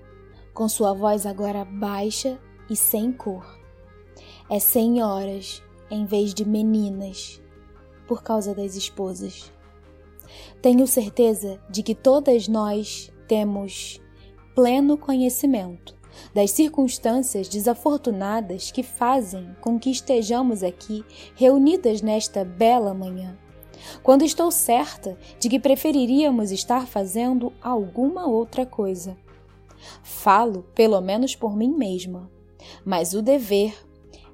com 0.54 0.68
sua 0.68 0.94
voz 0.94 1.26
agora 1.26 1.64
baixa 1.64 2.38
e 2.70 2.76
sem 2.76 3.12
cor. 3.12 3.44
É 4.48 4.58
senhoras 4.58 5.62
em 5.90 6.06
vez 6.06 6.32
de 6.32 6.44
meninas, 6.44 7.42
por 8.06 8.22
causa 8.22 8.54
das 8.54 8.76
esposas. 8.76 9.52
Tenho 10.62 10.86
certeza 10.86 11.60
de 11.68 11.82
que 11.82 11.94
todas 11.94 12.48
nós 12.48 13.12
temos 13.28 14.00
pleno 14.54 14.96
conhecimento 14.96 15.96
das 16.34 16.50
circunstâncias 16.50 17.48
desafortunadas 17.48 18.70
que 18.70 18.82
fazem 18.82 19.56
com 19.60 19.78
que 19.78 19.90
estejamos 19.90 20.62
aqui 20.62 21.04
reunidas 21.34 22.02
nesta 22.02 22.44
bela 22.44 22.92
manhã, 22.92 23.36
quando 24.02 24.24
estou 24.24 24.50
certa 24.50 25.18
de 25.38 25.48
que 25.48 25.58
preferiríamos 25.58 26.52
estar 26.52 26.86
fazendo 26.86 27.52
alguma 27.60 28.26
outra 28.26 28.66
coisa. 28.66 29.16
Falo, 30.02 30.64
pelo 30.74 31.00
menos 31.00 31.34
por 31.34 31.56
mim 31.56 31.72
mesma, 31.72 32.30
mas 32.84 33.14
o 33.14 33.22
dever 33.22 33.74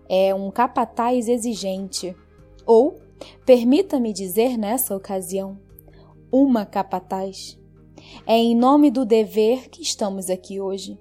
é 0.09 0.35
um 0.35 0.51
capataz 0.51 1.29
exigente, 1.29 2.15
ou, 2.67 3.01
permita-me 3.47 4.13
dizer 4.13 4.59
nessa 4.59 4.95
ocasião, 4.95 5.59
uma 6.31 6.67
capataz. 6.67 7.59
É 8.27 8.37
em 8.37 8.55
nome 8.55 8.91
do 8.91 9.05
dever 9.05 9.69
que 9.69 9.83
estamos 9.83 10.29
aqui 10.31 10.61
hoje. 10.61 10.99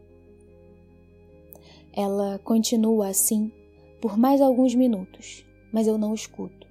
Ela 1.93 2.39
continua 2.39 3.07
assim 3.07 3.51
por 3.99 4.17
mais 4.17 4.41
alguns 4.41 4.75
minutos, 4.75 5.45
mas 5.71 5.87
eu 5.87 5.97
não 5.97 6.13
escuto. 6.13 6.67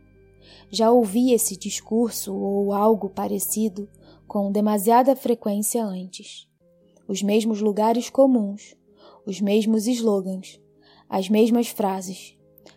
Já 0.70 0.90
ouvi 0.90 1.33
esse 1.33 1.57
discurso 1.57 2.35
ou 2.35 2.72
algo 2.72 3.09
parecido 3.09 3.88
com 4.27 4.51
demasiada 4.51 5.14
frequência 5.14 5.85
antes. 5.85 6.49
Os 7.09 7.22
mesmos 7.22 7.61
lugares 7.61 8.11
comuns, 8.11 8.77
os 9.25 9.40
mesmos 9.40 9.87
slogans, 9.87 10.61
as 11.09 11.29
mesmas 11.29 11.68
frases. 11.68 12.37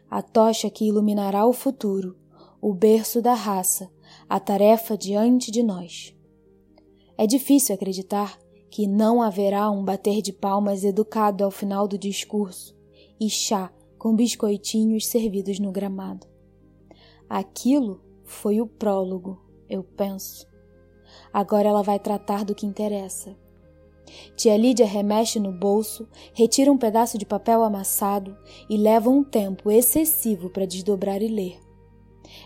A 0.10 0.22
tocha 0.22 0.70
que 0.70 0.86
iluminará 0.86 1.46
o 1.46 1.54
futuro, 1.54 2.16
o 2.62 2.74
berço 2.74 3.22
da 3.22 3.34
raça, 3.34 3.90
a 4.28 4.40
tarefa 4.40 4.98
diante 4.98 5.52
de 5.52 5.64
nós. 5.64 6.16
É 7.20 7.28
difícil 7.28 7.76
acreditar 7.76 8.40
que 8.72 8.88
não 8.88 9.22
haverá 9.22 9.70
um 9.70 9.84
bater 9.84 10.22
de 10.22 10.32
palmas 10.32 10.86
educado 10.86 11.44
ao 11.44 11.52
final 11.52 11.86
do 11.86 11.98
discurso 11.98 12.74
e 13.20 13.30
chá 13.30 13.70
com 13.98 14.16
biscoitinhos 14.16 15.06
servidos 15.06 15.60
no 15.60 15.70
gramado. 15.70 16.26
Aquilo 17.30 18.02
foi 18.24 18.62
o 18.62 18.66
prólogo, 18.66 19.38
eu 19.70 19.84
penso. 19.84 20.48
Agora 21.34 21.68
ela 21.68 21.82
vai 21.82 22.00
tratar 22.00 22.46
do 22.46 22.56
que 22.56 22.66
interessa. 22.66 23.36
Tia 24.38 24.56
Lídia 24.56 24.86
remexe 24.86 25.42
no 25.42 25.52
bolso, 25.52 26.08
retira 26.34 26.72
um 26.72 26.78
pedaço 26.78 27.18
de 27.18 27.26
papel 27.26 27.66
amassado 27.66 28.38
e 28.70 28.78
leva 28.78 29.10
um 29.10 29.26
tempo 29.26 29.70
excessivo 29.70 30.50
para 30.50 30.66
desdobrar 30.66 31.22
e 31.22 31.28
ler. 31.28 31.69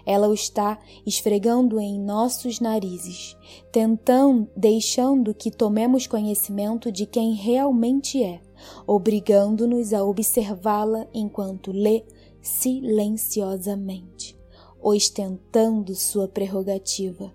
Ela 0.05 0.27
o 0.27 0.33
está 0.33 0.79
esfregando 1.05 1.79
em 1.79 1.99
nossos 1.99 2.59
narizes, 2.59 3.37
tentando, 3.71 4.49
deixando 4.55 5.33
que 5.33 5.49
tomemos 5.51 6.07
conhecimento 6.07 6.91
de 6.91 7.05
quem 7.05 7.33
realmente 7.33 8.23
é, 8.23 8.41
obrigando-nos 8.85 9.93
a 9.93 10.03
observá-la 10.03 11.07
enquanto 11.13 11.71
lê 11.71 12.03
silenciosamente, 12.41 14.37
ostentando 14.81 15.95
sua 15.95 16.27
prerrogativa. 16.27 17.33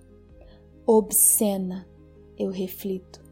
Obscena, 0.87 1.88
eu 2.38 2.50
reflito. 2.50 3.22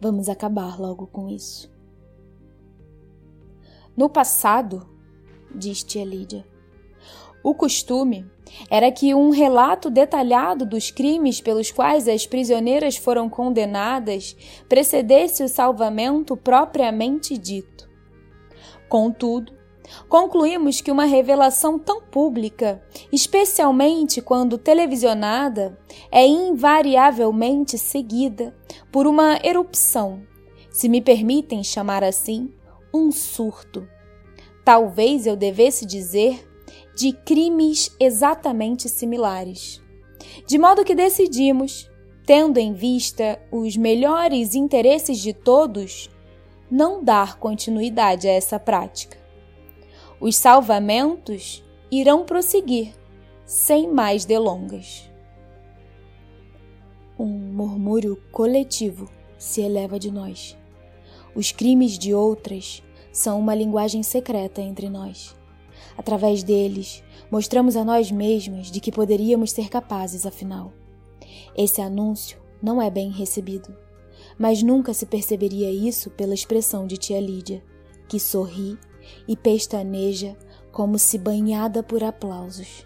Vamos 0.00 0.28
acabar 0.28 0.78
logo 0.80 1.06
com 1.06 1.28
isso. 1.28 1.70
No 3.96 4.10
passado, 4.10 4.86
diz 5.54 5.82
tia 5.82 6.04
Lídia, 6.04 6.46
o 7.46 7.54
costume 7.54 8.28
era 8.68 8.90
que 8.90 9.14
um 9.14 9.30
relato 9.30 9.88
detalhado 9.88 10.66
dos 10.66 10.90
crimes 10.90 11.40
pelos 11.40 11.70
quais 11.70 12.08
as 12.08 12.26
prisioneiras 12.26 12.96
foram 12.96 13.28
condenadas 13.28 14.36
precedesse 14.68 15.44
o 15.44 15.48
salvamento 15.48 16.36
propriamente 16.36 17.38
dito. 17.38 17.88
Contudo, 18.88 19.52
concluímos 20.08 20.80
que 20.80 20.90
uma 20.90 21.04
revelação 21.04 21.78
tão 21.78 22.02
pública, 22.02 22.82
especialmente 23.12 24.20
quando 24.20 24.58
televisionada, 24.58 25.78
é 26.10 26.26
invariavelmente 26.26 27.78
seguida 27.78 28.56
por 28.90 29.06
uma 29.06 29.38
erupção, 29.44 30.20
se 30.68 30.88
me 30.88 31.00
permitem 31.00 31.62
chamar 31.62 32.02
assim, 32.02 32.52
um 32.92 33.12
surto. 33.12 33.86
Talvez 34.64 35.28
eu 35.28 35.36
devesse 35.36 35.86
dizer 35.86 36.44
de 36.96 37.12
crimes 37.12 37.94
exatamente 38.00 38.88
similares. 38.88 39.82
De 40.46 40.56
modo 40.56 40.82
que 40.82 40.94
decidimos, 40.94 41.90
tendo 42.24 42.58
em 42.58 42.72
vista 42.72 43.38
os 43.52 43.76
melhores 43.76 44.54
interesses 44.54 45.18
de 45.18 45.34
todos, 45.34 46.08
não 46.70 47.04
dar 47.04 47.38
continuidade 47.38 48.26
a 48.26 48.32
essa 48.32 48.58
prática. 48.58 49.18
Os 50.18 50.36
salvamentos 50.36 51.62
irão 51.90 52.24
prosseguir, 52.24 52.94
sem 53.44 53.92
mais 53.92 54.24
delongas. 54.24 55.10
Um 57.18 57.26
murmúrio 57.26 58.16
coletivo 58.32 59.10
se 59.36 59.60
eleva 59.60 59.98
de 59.98 60.10
nós. 60.10 60.56
Os 61.34 61.52
crimes 61.52 61.98
de 61.98 62.14
outras 62.14 62.82
são 63.12 63.38
uma 63.38 63.54
linguagem 63.54 64.02
secreta 64.02 64.62
entre 64.62 64.88
nós. 64.88 65.35
Através 65.96 66.42
deles, 66.42 67.02
mostramos 67.30 67.76
a 67.76 67.84
nós 67.84 68.10
mesmas 68.10 68.70
de 68.70 68.80
que 68.80 68.92
poderíamos 68.92 69.50
ser 69.50 69.68
capazes, 69.68 70.26
afinal. 70.26 70.72
Esse 71.56 71.80
anúncio 71.80 72.38
não 72.62 72.80
é 72.80 72.90
bem 72.90 73.10
recebido, 73.10 73.74
mas 74.38 74.62
nunca 74.62 74.92
se 74.92 75.06
perceberia 75.06 75.70
isso 75.70 76.10
pela 76.10 76.34
expressão 76.34 76.86
de 76.86 76.96
tia 76.96 77.20
Lídia, 77.20 77.62
que 78.08 78.20
sorri 78.20 78.78
e 79.26 79.36
pestaneja 79.36 80.36
como 80.70 80.98
se 80.98 81.16
banhada 81.16 81.82
por 81.82 82.04
aplausos. 82.04 82.84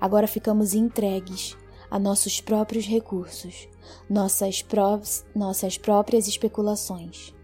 Agora 0.00 0.26
ficamos 0.26 0.74
entregues 0.74 1.56
a 1.90 1.98
nossos 1.98 2.40
próprios 2.40 2.86
recursos, 2.86 3.68
nossas, 4.08 4.62
pró 4.62 5.00
nossas 5.34 5.76
próprias 5.76 6.28
especulações. 6.28 7.34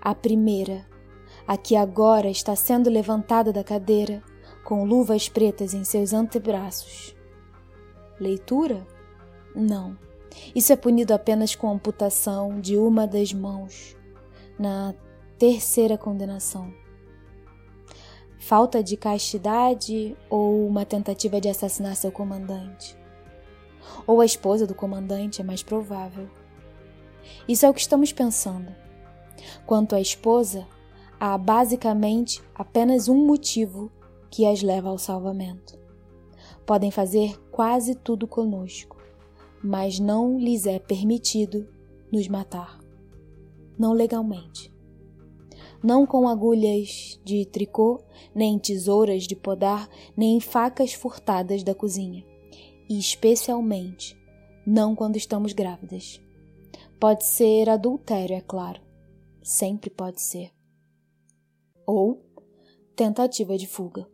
A 0.00 0.14
primeira 0.14 0.86
a 1.48 1.56
que 1.56 1.74
agora 1.74 2.28
está 2.28 2.54
sendo 2.54 2.90
levantada 2.90 3.50
da 3.50 3.64
cadeira, 3.64 4.22
com 4.62 4.84
luvas 4.84 5.30
pretas 5.30 5.72
em 5.72 5.82
seus 5.82 6.12
antebraços. 6.12 7.16
Leitura? 8.20 8.86
Não. 9.56 9.96
Isso 10.54 10.74
é 10.74 10.76
punido 10.76 11.14
apenas 11.14 11.54
com 11.54 11.70
amputação 11.70 12.60
de 12.60 12.76
uma 12.76 13.06
das 13.06 13.32
mãos, 13.32 13.96
na 14.58 14.94
terceira 15.38 15.96
condenação. 15.96 16.70
Falta 18.38 18.82
de 18.82 18.98
castidade 18.98 20.14
ou 20.28 20.66
uma 20.66 20.84
tentativa 20.84 21.40
de 21.40 21.48
assassinar 21.48 21.96
seu 21.96 22.12
comandante? 22.12 22.94
Ou 24.06 24.20
a 24.20 24.26
esposa 24.26 24.66
do 24.66 24.74
comandante 24.74 25.40
é 25.40 25.44
mais 25.44 25.62
provável. 25.62 26.28
Isso 27.48 27.64
é 27.64 27.70
o 27.70 27.74
que 27.74 27.80
estamos 27.80 28.12
pensando. 28.12 28.70
Quanto 29.64 29.94
à 29.94 30.00
esposa, 30.00 30.66
há 31.18 31.36
basicamente 31.36 32.42
apenas 32.54 33.08
um 33.08 33.26
motivo 33.26 33.90
que 34.30 34.46
as 34.46 34.62
leva 34.62 34.88
ao 34.88 34.98
salvamento. 34.98 35.78
Podem 36.66 36.90
fazer 36.90 37.38
quase 37.50 37.94
tudo 37.94 38.26
conosco, 38.26 38.96
mas 39.62 39.98
não 39.98 40.38
lhes 40.38 40.66
é 40.66 40.78
permitido 40.78 41.68
nos 42.12 42.28
matar. 42.28 42.78
Não 43.78 43.92
legalmente. 43.92 44.72
Não 45.82 46.04
com 46.04 46.28
agulhas 46.28 47.20
de 47.24 47.46
tricô, 47.46 48.02
nem 48.34 48.58
tesouras 48.58 49.24
de 49.24 49.36
podar, 49.36 49.88
nem 50.16 50.40
facas 50.40 50.92
furtadas 50.92 51.62
da 51.62 51.74
cozinha. 51.74 52.24
E 52.88 52.98
especialmente 52.98 54.16
não 54.66 54.94
quando 54.94 55.16
estamos 55.16 55.52
grávidas. 55.52 56.20
Pode 56.98 57.24
ser 57.24 57.70
adultério, 57.70 58.36
é 58.36 58.40
claro. 58.40 58.80
Sempre 59.42 59.88
pode 59.88 60.20
ser 60.20 60.57
ou 61.88 62.22
tentativa 62.94 63.56
de 63.56 63.66
fuga. 63.66 64.06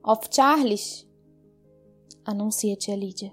Of 0.00 0.28
Charles, 0.30 1.04
anuncia 2.24 2.76
tia 2.76 2.94
Lídia. 2.94 3.32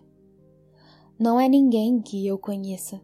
Não 1.20 1.40
é 1.40 1.48
ninguém 1.48 2.02
que 2.02 2.26
eu 2.26 2.40
conheça. 2.40 3.00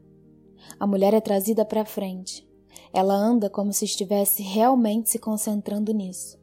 A 0.80 0.88
mulher 0.88 1.14
é 1.14 1.22
trazida 1.22 1.64
para 1.64 1.86
frente. 1.86 2.50
Ela 2.92 3.14
anda 3.14 3.52
como 3.52 3.72
se 3.72 3.86
estivesse 3.86 4.42
realmente 4.42 5.12
se 5.12 5.20
concentrando 5.20 5.94
nisso. 5.94 6.40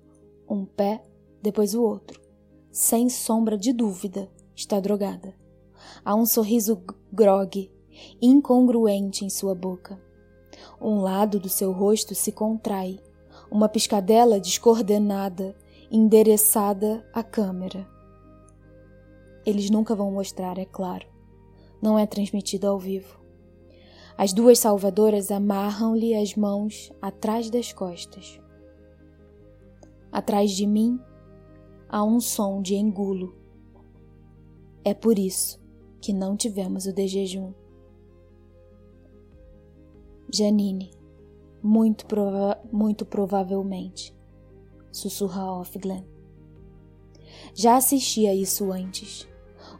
Um 0.48 0.64
pé, 0.64 1.02
depois 1.42 1.74
o 1.74 1.82
outro. 1.82 2.22
Sem 2.70 3.08
sombra 3.08 3.58
de 3.58 3.72
dúvida, 3.72 4.30
está 4.54 4.78
drogada. 4.78 5.34
Há 6.04 6.14
um 6.14 6.24
sorriso 6.24 6.80
grogue, 7.12 7.68
incongruente 8.22 9.24
em 9.24 9.28
sua 9.28 9.56
boca. 9.56 10.00
Um 10.80 11.00
lado 11.00 11.40
do 11.40 11.48
seu 11.48 11.72
rosto 11.72 12.14
se 12.14 12.30
contrai, 12.30 13.00
uma 13.50 13.68
piscadela 13.68 14.38
descoordenada, 14.38 15.56
endereçada 15.90 17.06
à 17.12 17.22
câmera. 17.22 17.88
Eles 19.44 19.70
nunca 19.70 19.94
vão 19.94 20.10
mostrar, 20.10 20.58
é 20.58 20.64
claro. 20.64 21.06
Não 21.80 21.98
é 21.98 22.06
transmitido 22.06 22.66
ao 22.66 22.78
vivo. 22.78 23.18
As 24.16 24.32
duas 24.32 24.58
salvadoras 24.58 25.30
amarram-lhe 25.30 26.14
as 26.14 26.34
mãos 26.34 26.92
atrás 27.00 27.48
das 27.48 27.72
costas. 27.72 28.40
Atrás 30.10 30.50
de 30.50 30.66
mim 30.66 31.00
há 31.88 32.02
um 32.04 32.20
som 32.20 32.60
de 32.60 32.74
engulo. 32.74 33.34
É 34.84 34.92
por 34.92 35.18
isso 35.18 35.60
que 36.00 36.12
não 36.12 36.36
tivemos 36.36 36.86
o 36.86 36.92
de 36.92 37.06
jejum. 37.06 37.52
Janine, 40.32 40.90
muito, 41.62 42.06
prova 42.06 42.58
muito 42.72 43.04
provavelmente, 43.04 44.14
sussurra 44.90 45.52
Offglen. 45.52 46.06
Já 47.54 47.76
assisti 47.76 48.26
a 48.26 48.34
isso 48.34 48.72
antes. 48.72 49.28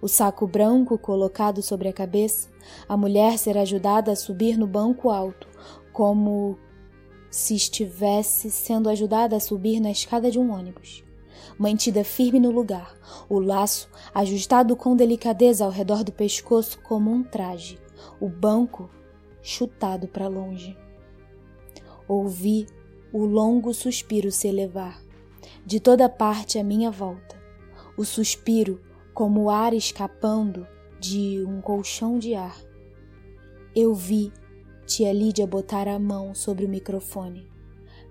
O 0.00 0.08
saco 0.08 0.46
branco 0.46 0.98
colocado 0.98 1.62
sobre 1.62 1.88
a 1.88 1.92
cabeça, 1.92 2.48
a 2.88 2.96
mulher 2.96 3.38
ser 3.38 3.56
ajudada 3.56 4.12
a 4.12 4.16
subir 4.16 4.56
no 4.56 4.66
banco 4.66 5.10
alto, 5.10 5.48
como 5.92 6.58
se 7.30 7.54
estivesse 7.54 8.50
sendo 8.50 8.88
ajudada 8.88 9.36
a 9.36 9.40
subir 9.40 9.80
na 9.80 9.90
escada 9.90 10.30
de 10.30 10.38
um 10.38 10.52
ônibus. 10.52 11.04
Mantida 11.58 12.04
firme 12.04 12.38
no 12.38 12.50
lugar, 12.50 12.94
o 13.28 13.38
laço 13.38 13.88
ajustado 14.14 14.76
com 14.76 14.94
delicadeza 14.94 15.64
ao 15.64 15.70
redor 15.70 16.04
do 16.04 16.12
pescoço 16.12 16.80
como 16.82 17.10
um 17.10 17.22
traje, 17.22 17.78
o 18.20 18.28
banco 18.28 18.88
chutado 19.42 20.06
para 20.06 20.28
longe. 20.28 20.76
Ouvi 22.08 22.66
o 23.12 23.26
longo 23.26 23.74
suspiro 23.74 24.32
se 24.32 24.48
elevar, 24.48 24.98
de 25.66 25.78
toda 25.78 26.08
parte 26.08 26.58
à 26.58 26.64
minha 26.64 26.90
volta. 26.90 27.36
O 27.98 28.04
suspiro 28.04 28.80
como 29.12 29.42
o 29.42 29.50
ar 29.50 29.74
escapando 29.74 30.66
de 30.98 31.44
um 31.46 31.60
colchão 31.60 32.18
de 32.18 32.34
ar. 32.34 32.56
Eu 33.76 33.94
vi 33.94 34.32
tia 34.86 35.12
Lídia 35.12 35.46
botar 35.46 35.86
a 35.86 35.98
mão 35.98 36.34
sobre 36.34 36.64
o 36.64 36.68
microfone 36.68 37.46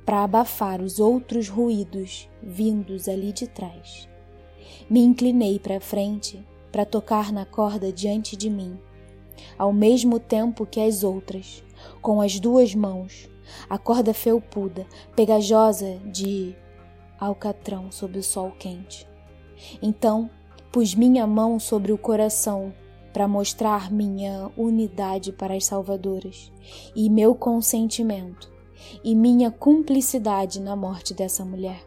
para 0.06 0.24
abafar 0.24 0.80
os 0.80 1.00
outros 1.00 1.50
ruídos 1.50 2.30
vindos 2.42 3.10
ali 3.10 3.34
de 3.34 3.48
trás. 3.48 4.08
Me 4.88 5.00
inclinei 5.00 5.58
para 5.58 5.82
frente 5.82 6.46
para 6.72 6.86
tocar 6.86 7.34
na 7.34 7.46
corda 7.46 7.92
diante 7.92 8.38
de 8.38 8.48
mim, 8.48 8.78
ao 9.58 9.74
mesmo 9.74 10.20
tempo 10.20 10.68
que 10.68 10.80
as 10.80 11.04
outras, 11.04 11.64
com 12.00 12.22
as 12.22 12.40
duas 12.40 12.76
mãos, 12.76 13.28
a 13.70 13.78
corda 13.78 14.14
felpuda, 14.14 14.86
pegajosa 15.16 15.98
de 16.06 16.56
alcatrão 17.20 17.92
sob 17.92 18.18
o 18.20 18.24
sol 18.24 18.52
quente. 18.58 19.08
Então, 19.82 20.30
pus 20.72 20.94
minha 20.94 21.26
mão 21.26 21.60
sobre 21.60 21.92
o 21.92 21.98
coração 21.98 22.74
para 23.12 23.28
mostrar 23.28 23.92
minha 23.92 24.52
unidade 24.56 25.32
para 25.32 25.56
as 25.56 25.66
salvadoras 25.66 26.52
e 26.96 27.10
meu 27.10 27.34
consentimento 27.34 28.52
e 29.04 29.16
minha 29.16 29.50
cumplicidade 29.50 30.62
na 30.62 30.76
morte 30.76 31.14
dessa 31.14 31.44
mulher. 31.44 31.84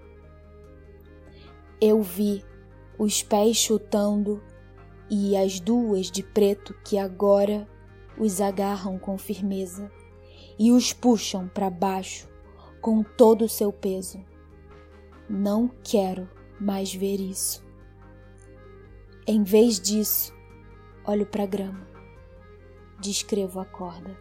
Eu 1.80 2.02
vi 2.02 2.44
os 2.98 3.22
pés 3.22 3.56
chutando 3.56 4.42
e 5.08 5.36
as 5.36 5.60
duas 5.60 6.10
de 6.10 6.22
preto 6.22 6.74
que 6.84 6.98
agora 6.98 7.66
os 8.18 8.40
agarram 8.40 8.98
com 8.98 9.16
firmeza 9.16 9.90
e 10.60 10.70
os 10.72 10.92
puxam 10.92 11.48
para 11.48 11.70
baixo 11.70 12.28
com 12.82 13.02
todo 13.02 13.46
o 13.46 13.48
seu 13.48 13.72
peso. 13.72 14.22
Não 15.26 15.70
quero 15.82 16.28
mais 16.60 16.92
ver 16.94 17.18
isso. 17.18 17.64
Em 19.26 19.42
vez 19.42 19.80
disso, 19.80 20.34
olho 21.06 21.24
para 21.24 21.44
a 21.44 21.46
grama, 21.46 21.88
descrevo 23.00 23.58
a 23.58 23.64
corda. 23.64 24.14